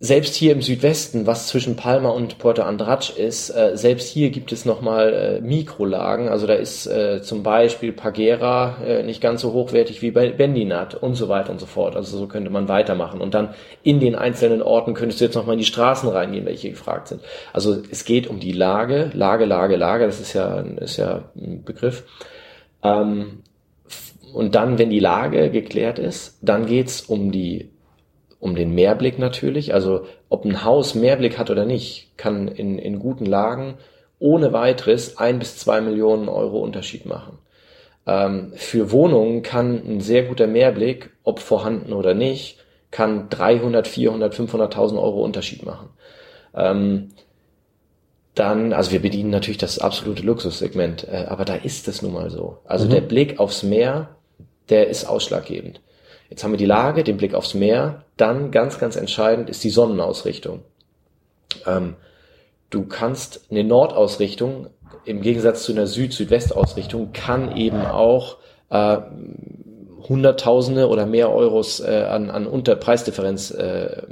selbst 0.00 0.36
hier 0.36 0.52
im 0.52 0.62
Südwesten, 0.62 1.26
was 1.26 1.48
zwischen 1.48 1.74
Palma 1.74 2.10
und 2.10 2.38
Puerto 2.38 2.62
Andratsch 2.62 3.10
ist, 3.10 3.50
äh, 3.50 3.76
selbst 3.76 4.08
hier 4.08 4.30
gibt 4.30 4.52
es 4.52 4.64
nochmal 4.64 5.12
äh, 5.12 5.40
Mikrolagen. 5.40 6.28
Also 6.28 6.46
da 6.46 6.54
ist 6.54 6.86
äh, 6.86 7.20
zum 7.20 7.42
Beispiel 7.42 7.92
Pagera 7.92 8.76
äh, 8.84 9.02
nicht 9.02 9.20
ganz 9.20 9.40
so 9.40 9.52
hochwertig 9.52 10.00
wie 10.00 10.12
bei 10.12 10.30
Bendinat 10.30 10.94
und 10.94 11.16
so 11.16 11.28
weiter 11.28 11.50
und 11.50 11.58
so 11.58 11.66
fort. 11.66 11.96
Also 11.96 12.16
so 12.16 12.28
könnte 12.28 12.48
man 12.48 12.68
weitermachen. 12.68 13.20
Und 13.20 13.34
dann 13.34 13.54
in 13.82 13.98
den 13.98 14.14
einzelnen 14.14 14.62
Orten 14.62 14.94
könntest 14.94 15.20
du 15.20 15.24
jetzt 15.24 15.34
nochmal 15.34 15.54
in 15.54 15.60
die 15.60 15.64
Straßen 15.64 16.08
reingehen, 16.08 16.46
welche 16.46 16.70
gefragt 16.70 17.08
sind. 17.08 17.20
Also 17.52 17.82
es 17.90 18.04
geht 18.04 18.28
um 18.28 18.38
die 18.38 18.52
Lage, 18.52 19.10
Lage, 19.14 19.46
Lage, 19.46 19.74
Lage, 19.74 20.06
das 20.06 20.20
ist 20.20 20.32
ja, 20.32 20.60
ist 20.60 20.96
ja 20.96 21.24
ein 21.34 21.64
Begriff. 21.64 22.04
Ähm, 22.84 23.42
und 24.32 24.54
dann, 24.54 24.78
wenn 24.78 24.90
die 24.90 25.00
Lage 25.00 25.50
geklärt 25.50 25.98
ist, 25.98 26.38
dann 26.40 26.66
geht's 26.66 27.00
um 27.00 27.32
die 27.32 27.70
um 28.40 28.54
den 28.54 28.74
Mehrblick 28.74 29.18
natürlich. 29.18 29.74
Also 29.74 30.06
ob 30.28 30.44
ein 30.44 30.64
Haus 30.64 30.94
Mehrblick 30.94 31.38
hat 31.38 31.50
oder 31.50 31.64
nicht, 31.64 32.16
kann 32.16 32.48
in, 32.48 32.78
in 32.78 32.98
guten 32.98 33.26
Lagen 33.26 33.74
ohne 34.18 34.52
weiteres 34.52 35.18
ein 35.18 35.38
bis 35.38 35.58
zwei 35.58 35.80
Millionen 35.80 36.28
Euro 36.28 36.58
Unterschied 36.58 37.06
machen. 37.06 37.38
Ähm, 38.06 38.52
für 38.54 38.90
Wohnungen 38.90 39.42
kann 39.42 39.76
ein 39.76 40.00
sehr 40.00 40.24
guter 40.24 40.46
Mehrblick, 40.46 41.10
ob 41.22 41.40
vorhanden 41.40 41.92
oder 41.92 42.14
nicht, 42.14 42.58
kann 42.90 43.28
300, 43.28 43.86
400, 43.86 44.34
500.000 44.34 45.00
Euro 45.00 45.22
Unterschied 45.22 45.64
machen. 45.64 45.90
Ähm, 46.54 47.10
dann, 48.34 48.72
also 48.72 48.92
wir 48.92 49.02
bedienen 49.02 49.30
natürlich 49.30 49.58
das 49.58 49.78
absolute 49.78 50.22
Luxussegment, 50.22 51.06
äh, 51.08 51.26
aber 51.28 51.44
da 51.44 51.54
ist 51.54 51.88
es 51.88 52.02
nun 52.02 52.12
mal 52.12 52.30
so. 52.30 52.58
Also 52.64 52.86
mhm. 52.86 52.90
der 52.90 53.00
Blick 53.02 53.40
aufs 53.40 53.62
Meer, 53.62 54.16
der 54.70 54.88
ist 54.88 55.04
ausschlaggebend. 55.04 55.80
Jetzt 56.30 56.44
haben 56.44 56.52
wir 56.52 56.58
die 56.58 56.66
Lage, 56.66 57.04
den 57.04 57.16
Blick 57.16 57.34
aufs 57.34 57.54
Meer. 57.54 58.04
Dann 58.16 58.50
ganz, 58.50 58.78
ganz 58.78 58.96
entscheidend 58.96 59.48
ist 59.48 59.64
die 59.64 59.70
Sonnenausrichtung. 59.70 60.60
Ähm, 61.66 61.96
du 62.70 62.84
kannst 62.86 63.46
eine 63.50 63.64
Nordausrichtung 63.64 64.68
im 65.04 65.22
Gegensatz 65.22 65.62
zu 65.62 65.72
einer 65.72 65.86
Süd-Südwest-Ausrichtung 65.86 67.12
kann 67.12 67.56
eben 67.56 67.80
auch 67.86 68.36
äh, 68.70 68.98
Hunderttausende 70.08 70.88
oder 70.88 71.06
mehr 71.06 71.30
Euros 71.30 71.80
äh, 71.80 72.06
an, 72.08 72.30
an 72.30 72.46
Unterpreisdifferenz 72.46 73.50
äh, 73.50 74.02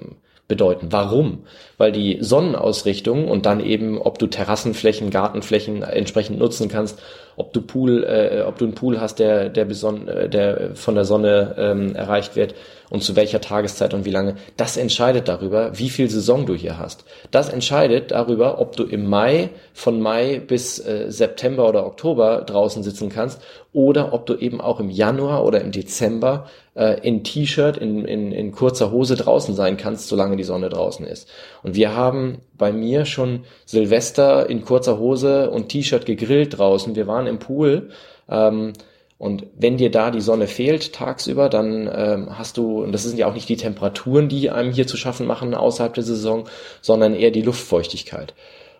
bedeuten. 0.49 0.89
Warum? 0.91 1.45
Weil 1.79 1.93
die 1.93 2.19
Sonnenausrichtung 2.21 3.29
und 3.29 3.45
dann 3.45 3.61
eben, 3.61 4.01
ob 4.01 4.19
du 4.19 4.27
Terrassenflächen, 4.27 5.11
Gartenflächen 5.11 5.83
entsprechend 5.83 6.39
nutzen 6.39 6.69
kannst, 6.69 6.99
ob 7.37 7.53
du 7.53 7.61
Pool, 7.61 8.05
äh, 8.05 8.43
ob 8.43 8.59
du 8.59 8.65
einen 8.65 8.75
Pool 8.75 9.01
hast, 9.01 9.19
der, 9.19 9.51
der, 9.51 9.67
beson 9.67 10.09
äh, 10.09 10.29
der 10.29 10.75
von 10.75 10.95
der 10.95 11.05
Sonne 11.05 11.55
ähm, 11.59 11.95
erreicht 11.95 12.35
wird 12.35 12.55
und 12.89 13.03
zu 13.03 13.17
welcher 13.17 13.41
Tageszeit 13.41 13.95
und 13.95 14.05
wie 14.05 14.11
lange, 14.11 14.37
das 14.57 14.77
entscheidet 14.77 15.29
darüber, 15.29 15.79
wie 15.79 15.91
viel 15.91 16.09
Saison 16.09 16.47
du 16.47 16.55
hier 16.55 16.79
hast. 16.79 17.05
Das 17.31 17.49
entscheidet 17.49 18.11
darüber, 18.11 18.61
ob 18.61 18.77
du 18.77 18.85
im 18.85 19.09
Mai, 19.09 19.51
von 19.75 20.01
Mai 20.01 20.41
bis 20.41 20.79
äh, 20.79 21.11
September 21.11 21.69
oder 21.69 21.87
Oktober 21.87 22.43
draußen 22.43 22.83
sitzen 22.83 23.09
kannst 23.11 23.43
oder 23.73 24.13
ob 24.13 24.27
du 24.27 24.35
eben 24.35 24.61
auch 24.61 24.81
im 24.81 24.89
Januar 24.89 25.45
oder 25.45 25.61
im 25.61 25.73
Dezember 25.73 26.47
äh, 26.75 27.01
in 27.07 27.25
T-Shirt, 27.25 27.77
in, 27.77 28.05
in, 28.05 28.33
in 28.33 28.53
kurzer 28.53 28.91
Hose 28.91 29.17
draußen 29.17 29.55
sein 29.55 29.77
kannst, 29.77 30.09
solange 30.09 30.37
die 30.37 30.45
Sonne 30.45 30.69
draußen 30.69 31.07
ist. 31.07 31.29
Und 31.67 31.75
wir 31.75 31.97
haben 31.97 32.43
bei 32.57 32.71
mir 32.71 33.07
schon 33.07 33.41
Silvester 33.65 34.49
in 34.49 34.65
kurzer 34.65 35.01
Hose 35.01 35.51
und 35.51 35.69
T-Shirt 35.69 36.07
gegrillt 36.07 36.57
draußen. 36.57 36.95
Wir 36.95 37.09
waren 37.09 37.27
im 37.27 37.41
Pool. 37.41 37.91
Ähm, 38.29 38.75
und 39.19 39.47
wenn 39.59 39.77
dir 39.77 39.91
da 39.91 40.13
die 40.13 40.21
Sonne 40.21 40.47
fehlt 40.47 40.93
tagsüber, 40.93 41.49
dann 41.49 41.91
ähm, 41.93 42.39
hast 42.39 42.57
du, 42.57 42.85
und 42.85 42.93
das 42.93 43.03
sind 43.03 43.19
ja 43.19 43.27
auch 43.27 43.35
nicht 43.35 43.49
die 43.49 43.57
Temperaturen, 43.57 44.29
die 44.29 44.49
einem 44.49 44.71
hier 44.71 44.87
zu 44.87 44.97
schaffen 44.97 45.27
machen 45.27 45.55
außerhalb 45.55 45.93
der 45.93 46.05
Saison, 46.05 46.49
sondern 46.83 47.15
eher 47.17 47.33
die 47.33 47.43
Luftfeuchtigkeit. 47.43 48.35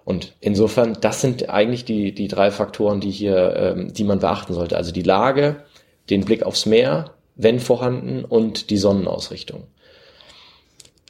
Und 0.05 0.35
insofern, 0.39 0.97
das 1.01 1.21
sind 1.21 1.51
eigentlich 1.51 1.85
die, 1.87 2.15
die 2.15 2.29
drei 2.29 2.53
Faktoren, 2.53 3.01
die 3.01 3.11
hier, 3.11 3.57
ähm, 3.57 3.93
die 3.93 4.05
man 4.05 4.21
beachten 4.21 4.55
sollte. 4.55 4.77
Also 4.77 4.93
die 4.93 5.03
Lage, 5.03 5.57
den 6.09 6.25
Blick 6.25 6.45
aufs 6.45 6.67
Meer, 6.67 7.11
wenn 7.35 7.59
vorhanden, 7.59 8.25
und 8.25 8.71
die 8.71 8.79
Sonnenausrichtung. 8.79 9.65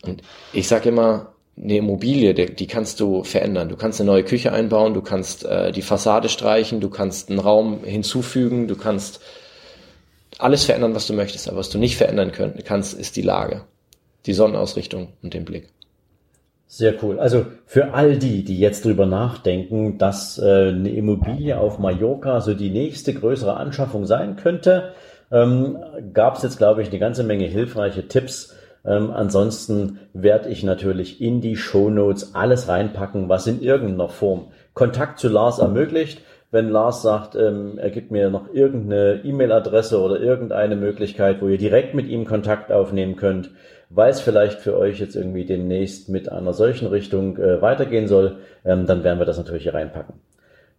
Und 0.02 0.22
ich 0.54 0.68
sage 0.68 0.88
immer, 0.88 1.34
eine 1.60 1.78
Immobilie, 1.78 2.34
die, 2.34 2.54
die, 2.54 2.66
kannst 2.66 3.00
du 3.00 3.24
verändern. 3.24 3.68
Du 3.68 3.76
kannst 3.76 4.00
eine 4.00 4.10
neue 4.10 4.24
Küche 4.24 4.52
einbauen, 4.52 4.94
du 4.94 5.00
kannst 5.00 5.44
äh, 5.44 5.72
die 5.72 5.82
Fassade 5.82 6.28
streichen, 6.28 6.80
du 6.80 6.90
kannst 6.90 7.30
einen 7.30 7.38
Raum 7.38 7.82
hinzufügen, 7.84 8.68
du 8.68 8.76
kannst 8.76 9.20
alles 10.38 10.64
verändern, 10.64 10.94
was 10.94 11.06
du 11.06 11.14
möchtest. 11.14 11.48
Aber 11.48 11.58
was 11.58 11.70
du 11.70 11.78
nicht 11.78 11.96
verändern 11.96 12.32
können, 12.32 12.58
kannst, 12.64 12.94
ist 12.94 13.16
die 13.16 13.22
Lage, 13.22 13.62
die 14.26 14.34
Sonnenausrichtung 14.34 15.08
und 15.22 15.32
den 15.32 15.44
Blick. 15.44 15.70
Sehr 16.68 17.02
cool. 17.02 17.18
Also 17.20 17.46
für 17.64 17.94
all 17.94 18.18
die, 18.18 18.44
die 18.44 18.58
jetzt 18.58 18.84
drüber 18.84 19.06
nachdenken, 19.06 19.98
dass 19.98 20.38
äh, 20.38 20.68
eine 20.68 20.90
Immobilie 20.90 21.58
auf 21.58 21.78
Mallorca 21.78 22.40
so 22.40 22.54
die 22.54 22.70
nächste 22.70 23.14
größere 23.14 23.56
Anschaffung 23.56 24.04
sein 24.04 24.36
könnte, 24.36 24.92
ähm, 25.30 25.78
gab 26.12 26.36
es 26.36 26.42
jetzt, 26.42 26.58
glaube 26.58 26.82
ich, 26.82 26.88
eine 26.88 26.98
ganze 26.98 27.22
Menge 27.22 27.46
hilfreiche 27.46 28.08
Tipps, 28.08 28.54
ähm, 28.86 29.10
ansonsten 29.10 29.98
werde 30.12 30.48
ich 30.48 30.62
natürlich 30.62 31.20
in 31.20 31.40
die 31.40 31.56
Show 31.56 31.90
Notes 31.90 32.34
alles 32.34 32.68
reinpacken, 32.68 33.28
was 33.28 33.46
in 33.46 33.60
irgendeiner 33.60 34.08
Form 34.08 34.48
Kontakt 34.74 35.18
zu 35.18 35.28
Lars 35.28 35.58
ermöglicht. 35.58 36.22
Wenn 36.52 36.68
Lars 36.68 37.02
sagt, 37.02 37.34
ähm, 37.34 37.78
er 37.78 37.90
gibt 37.90 38.10
mir 38.10 38.30
noch 38.30 38.54
irgendeine 38.54 39.20
E-Mail-Adresse 39.24 40.00
oder 40.00 40.20
irgendeine 40.20 40.76
Möglichkeit, 40.76 41.42
wo 41.42 41.48
ihr 41.48 41.58
direkt 41.58 41.94
mit 41.94 42.06
ihm 42.06 42.24
Kontakt 42.24 42.70
aufnehmen 42.70 43.16
könnt, 43.16 43.50
weil 43.90 44.10
es 44.10 44.20
vielleicht 44.20 44.60
für 44.60 44.76
euch 44.76 45.00
jetzt 45.00 45.16
irgendwie 45.16 45.44
demnächst 45.44 46.08
mit 46.08 46.30
einer 46.30 46.52
solchen 46.52 46.86
Richtung 46.86 47.36
äh, 47.38 47.60
weitergehen 47.60 48.06
soll, 48.06 48.36
ähm, 48.64 48.86
dann 48.86 49.02
werden 49.02 49.18
wir 49.18 49.26
das 49.26 49.38
natürlich 49.38 49.64
hier 49.64 49.74
reinpacken. 49.74 50.14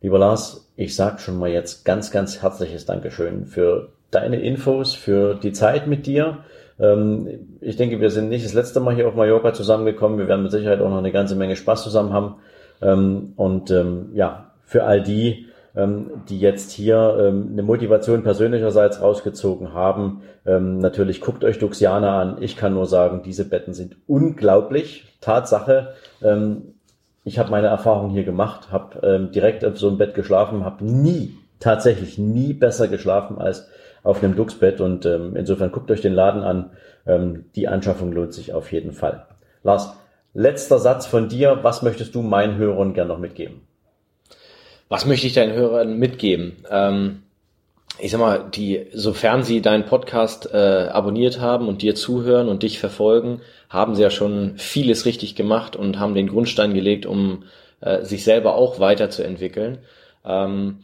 Lieber 0.01 0.19
Lars, 0.19 0.71
ich 0.75 0.95
sag 0.95 1.19
schon 1.19 1.37
mal 1.37 1.49
jetzt 1.49 1.83
ganz, 1.83 2.11
ganz 2.11 2.41
herzliches 2.41 2.85
Dankeschön 2.85 3.45
für 3.45 3.89
deine 4.11 4.39
Infos, 4.39 4.93
für 4.93 5.35
die 5.35 5.51
Zeit 5.51 5.87
mit 5.87 6.05
dir. 6.05 6.39
Ähm, 6.79 7.57
ich 7.61 7.75
denke, 7.77 7.99
wir 7.99 8.09
sind 8.09 8.29
nicht 8.29 8.45
das 8.45 8.53
letzte 8.53 8.79
Mal 8.79 8.95
hier 8.95 9.07
auf 9.07 9.15
Mallorca 9.15 9.53
zusammengekommen. 9.53 10.17
Wir 10.17 10.27
werden 10.27 10.43
mit 10.43 10.51
Sicherheit 10.51 10.81
auch 10.81 10.89
noch 10.89 10.97
eine 10.97 11.11
ganze 11.11 11.35
Menge 11.35 11.55
Spaß 11.55 11.83
zusammen 11.83 12.13
haben. 12.13 12.35
Ähm, 12.81 13.33
und 13.35 13.71
ähm, 13.71 14.09
ja, 14.13 14.51
für 14.65 14.83
all 14.83 15.01
die, 15.01 15.45
die 16.27 16.39
jetzt 16.39 16.71
hier 16.71 16.97
eine 16.97 17.61
Motivation 17.61 18.23
persönlicherseits 18.23 18.99
rausgezogen 18.99 19.75
haben, 19.75 20.23
natürlich 20.43 21.21
guckt 21.21 21.43
euch 21.43 21.59
Duxiana 21.59 22.19
an. 22.19 22.37
Ich 22.41 22.57
kann 22.57 22.73
nur 22.73 22.87
sagen, 22.87 23.21
diese 23.23 23.47
Betten 23.47 23.75
sind 23.75 23.95
unglaublich. 24.07 25.05
Tatsache. 25.21 25.93
ich 27.23 27.37
habe 27.37 27.51
meine 27.51 27.67
Erfahrung 27.67 28.09
hier 28.09 28.23
gemacht, 28.23 28.71
habe 28.71 29.29
direkt 29.31 29.63
auf 29.63 29.77
so 29.77 29.89
einem 29.89 29.99
Bett 29.99 30.15
geschlafen, 30.15 30.65
habe 30.65 30.83
nie, 30.83 31.35
tatsächlich 31.59 32.17
nie 32.17 32.53
besser 32.53 32.87
geschlafen 32.87 33.37
als 33.37 33.69
auf 34.07 34.23
einem 34.23 34.35
Duxbett 34.35 34.79
und 34.79 35.05
ähm, 35.05 35.35
insofern 35.35 35.71
guckt 35.71 35.91
euch 35.91 36.01
den 36.01 36.13
Laden 36.13 36.41
an. 36.41 36.71
Ähm, 37.05 37.45
die 37.55 37.67
Anschaffung 37.67 38.11
lohnt 38.11 38.33
sich 38.33 38.53
auf 38.53 38.71
jeden 38.71 38.93
Fall. 38.93 39.25
Lars, 39.63 39.93
letzter 40.33 40.79
Satz 40.79 41.05
von 41.05 41.27
dir. 41.27 41.59
Was 41.61 41.81
möchtest 41.81 42.15
du 42.15 42.21
meinen 42.21 42.57
Hörern 42.57 42.93
gern 42.93 43.09
noch 43.09 43.19
mitgeben? 43.19 43.67
Was 44.87 45.05
möchte 45.05 45.27
ich 45.27 45.33
deinen 45.33 45.53
Hörern 45.53 45.97
mitgeben? 45.99 46.55
Ähm, 46.71 47.23
ich 47.99 48.11
sag 48.11 48.19
mal, 48.19 48.45
die, 48.49 48.87
sofern 48.93 49.43
sie 49.43 49.61
deinen 49.61 49.85
Podcast 49.85 50.53
äh, 50.53 50.87
abonniert 50.89 51.41
haben 51.41 51.67
und 51.67 51.81
dir 51.81 51.95
zuhören 51.95 52.47
und 52.47 52.63
dich 52.63 52.79
verfolgen, 52.79 53.41
haben 53.69 53.95
sie 53.95 54.03
ja 54.03 54.09
schon 54.09 54.57
vieles 54.57 55.05
richtig 55.05 55.35
gemacht 55.35 55.75
und 55.75 55.99
haben 55.99 56.13
den 56.13 56.27
Grundstein 56.27 56.73
gelegt, 56.73 57.05
um 57.05 57.43
äh, 57.81 58.03
sich 58.03 58.23
selber 58.23 58.55
auch 58.55 58.79
weiterzuentwickeln. 58.79 59.79
Ähm, 60.23 60.79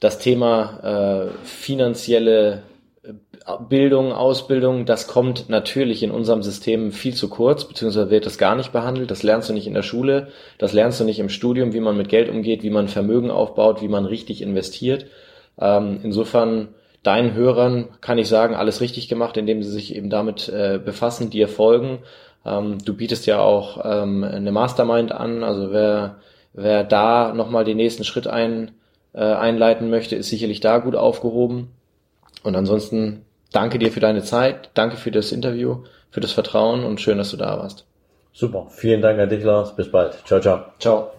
das 0.00 0.18
Thema 0.18 1.30
äh, 1.32 1.46
finanzielle 1.46 2.62
äh, 3.02 3.12
Bildung, 3.68 4.12
Ausbildung, 4.12 4.86
das 4.86 5.06
kommt 5.06 5.48
natürlich 5.48 6.02
in 6.02 6.10
unserem 6.10 6.42
System 6.42 6.90
viel 6.90 7.14
zu 7.14 7.28
kurz, 7.28 7.64
beziehungsweise 7.64 8.10
wird 8.10 8.26
das 8.26 8.38
gar 8.38 8.56
nicht 8.56 8.72
behandelt. 8.72 9.10
Das 9.10 9.22
lernst 9.22 9.48
du 9.48 9.52
nicht 9.52 9.66
in 9.66 9.74
der 9.74 9.82
Schule, 9.82 10.28
das 10.58 10.72
lernst 10.72 11.00
du 11.00 11.04
nicht 11.04 11.20
im 11.20 11.28
Studium, 11.28 11.72
wie 11.72 11.80
man 11.80 11.96
mit 11.96 12.08
Geld 12.08 12.28
umgeht, 12.28 12.62
wie 12.62 12.70
man 12.70 12.88
Vermögen 12.88 13.30
aufbaut, 13.30 13.82
wie 13.82 13.88
man 13.88 14.06
richtig 14.06 14.42
investiert. 14.42 15.06
Ähm, 15.60 16.00
insofern 16.02 16.68
deinen 17.02 17.34
Hörern 17.34 17.88
kann 18.00 18.18
ich 18.18 18.28
sagen, 18.28 18.54
alles 18.54 18.80
richtig 18.80 19.08
gemacht, 19.08 19.36
indem 19.36 19.62
sie 19.62 19.70
sich 19.70 19.94
eben 19.94 20.10
damit 20.10 20.48
äh, 20.48 20.78
befassen, 20.82 21.30
dir 21.30 21.48
folgen 21.48 22.00
Ähm, 22.44 22.78
du 22.84 22.94
bietest 22.94 23.26
ja 23.26 23.40
auch 23.40 23.84
ähm, 23.84 24.24
eine 24.24 24.52
Mastermind 24.52 25.12
an, 25.12 25.44
also 25.44 25.72
wer, 25.72 26.16
wer 26.54 26.84
da 26.84 27.34
nochmal 27.34 27.64
den 27.64 27.76
nächsten 27.76 28.04
Schritt 28.04 28.26
ein, 28.26 28.72
äh, 29.12 29.20
einleiten 29.20 29.90
möchte, 29.90 30.16
ist 30.16 30.28
sicherlich 30.28 30.60
da 30.60 30.78
gut 30.78 30.96
aufgehoben. 30.96 31.68
Und 32.42 32.56
ansonsten 32.56 33.24
danke 33.52 33.78
dir 33.78 33.92
für 33.92 34.00
deine 34.00 34.22
Zeit, 34.22 34.70
danke 34.74 34.96
für 34.96 35.10
das 35.10 35.32
Interview, 35.32 35.84
für 36.10 36.20
das 36.20 36.32
Vertrauen 36.32 36.84
und 36.84 37.00
schön, 37.00 37.18
dass 37.18 37.30
du 37.30 37.36
da 37.36 37.58
warst. 37.58 37.86
Super, 38.32 38.68
vielen 38.70 39.02
Dank 39.02 39.18
an 39.18 39.28
dich, 39.28 39.44
Lars. 39.44 39.74
Bis 39.74 39.90
bald. 39.90 40.16
Ciao, 40.24 40.40
ciao. 40.40 40.64
Ciao. 40.78 41.10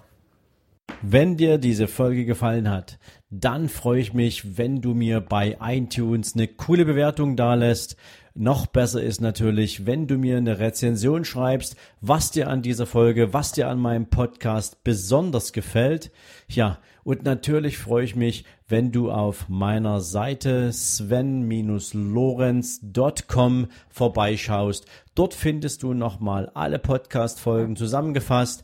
Wenn 1.02 1.36
dir 1.36 1.58
diese 1.58 1.88
Folge 1.88 2.26
gefallen 2.26 2.70
hat, 2.70 3.00
dann 3.30 3.70
freue 3.70 4.02
ich 4.02 4.14
mich, 4.14 4.58
wenn 4.58 4.82
du 4.82 4.94
mir 4.94 5.20
bei 5.22 5.58
iTunes 5.62 6.36
eine 6.36 6.48
coole 6.48 6.86
Bewertung 6.86 7.36
dalässt. 7.36 7.96
Noch 8.34 8.68
besser 8.68 9.02
ist 9.02 9.20
natürlich, 9.20 9.86
wenn 9.86 10.08
du 10.08 10.18
mir 10.18 10.38
eine 10.38 10.60
Rezension 10.60 11.26
schreibst, 11.26 11.76
was 12.02 12.32
dir 12.32 12.50
an 12.50 12.62
dieser 12.62 12.86
Folge, 12.86 13.34
was 13.34 13.52
dir 13.52 13.68
an 13.68 13.80
meinem 13.80 14.08
Podcast 14.08 14.84
besonders 14.84 15.54
gefällt. 15.54 16.12
Ja, 16.48 16.80
und 17.04 17.24
natürlich 17.24 17.78
freue 17.78 18.06
ich 18.06 18.16
mich, 18.16 18.46
wenn 18.68 18.92
du 18.92 19.12
auf 19.12 19.50
meiner 19.50 20.02
Seite 20.02 20.72
sven-lorenz.com 20.72 23.68
vorbeischaust. 23.90 24.86
Dort 25.16 25.34
findest 25.34 25.82
du 25.84 25.94
nochmal 25.94 26.50
alle 26.54 26.80
Podcast-Folgen 26.80 27.76
zusammengefasst 27.76 28.64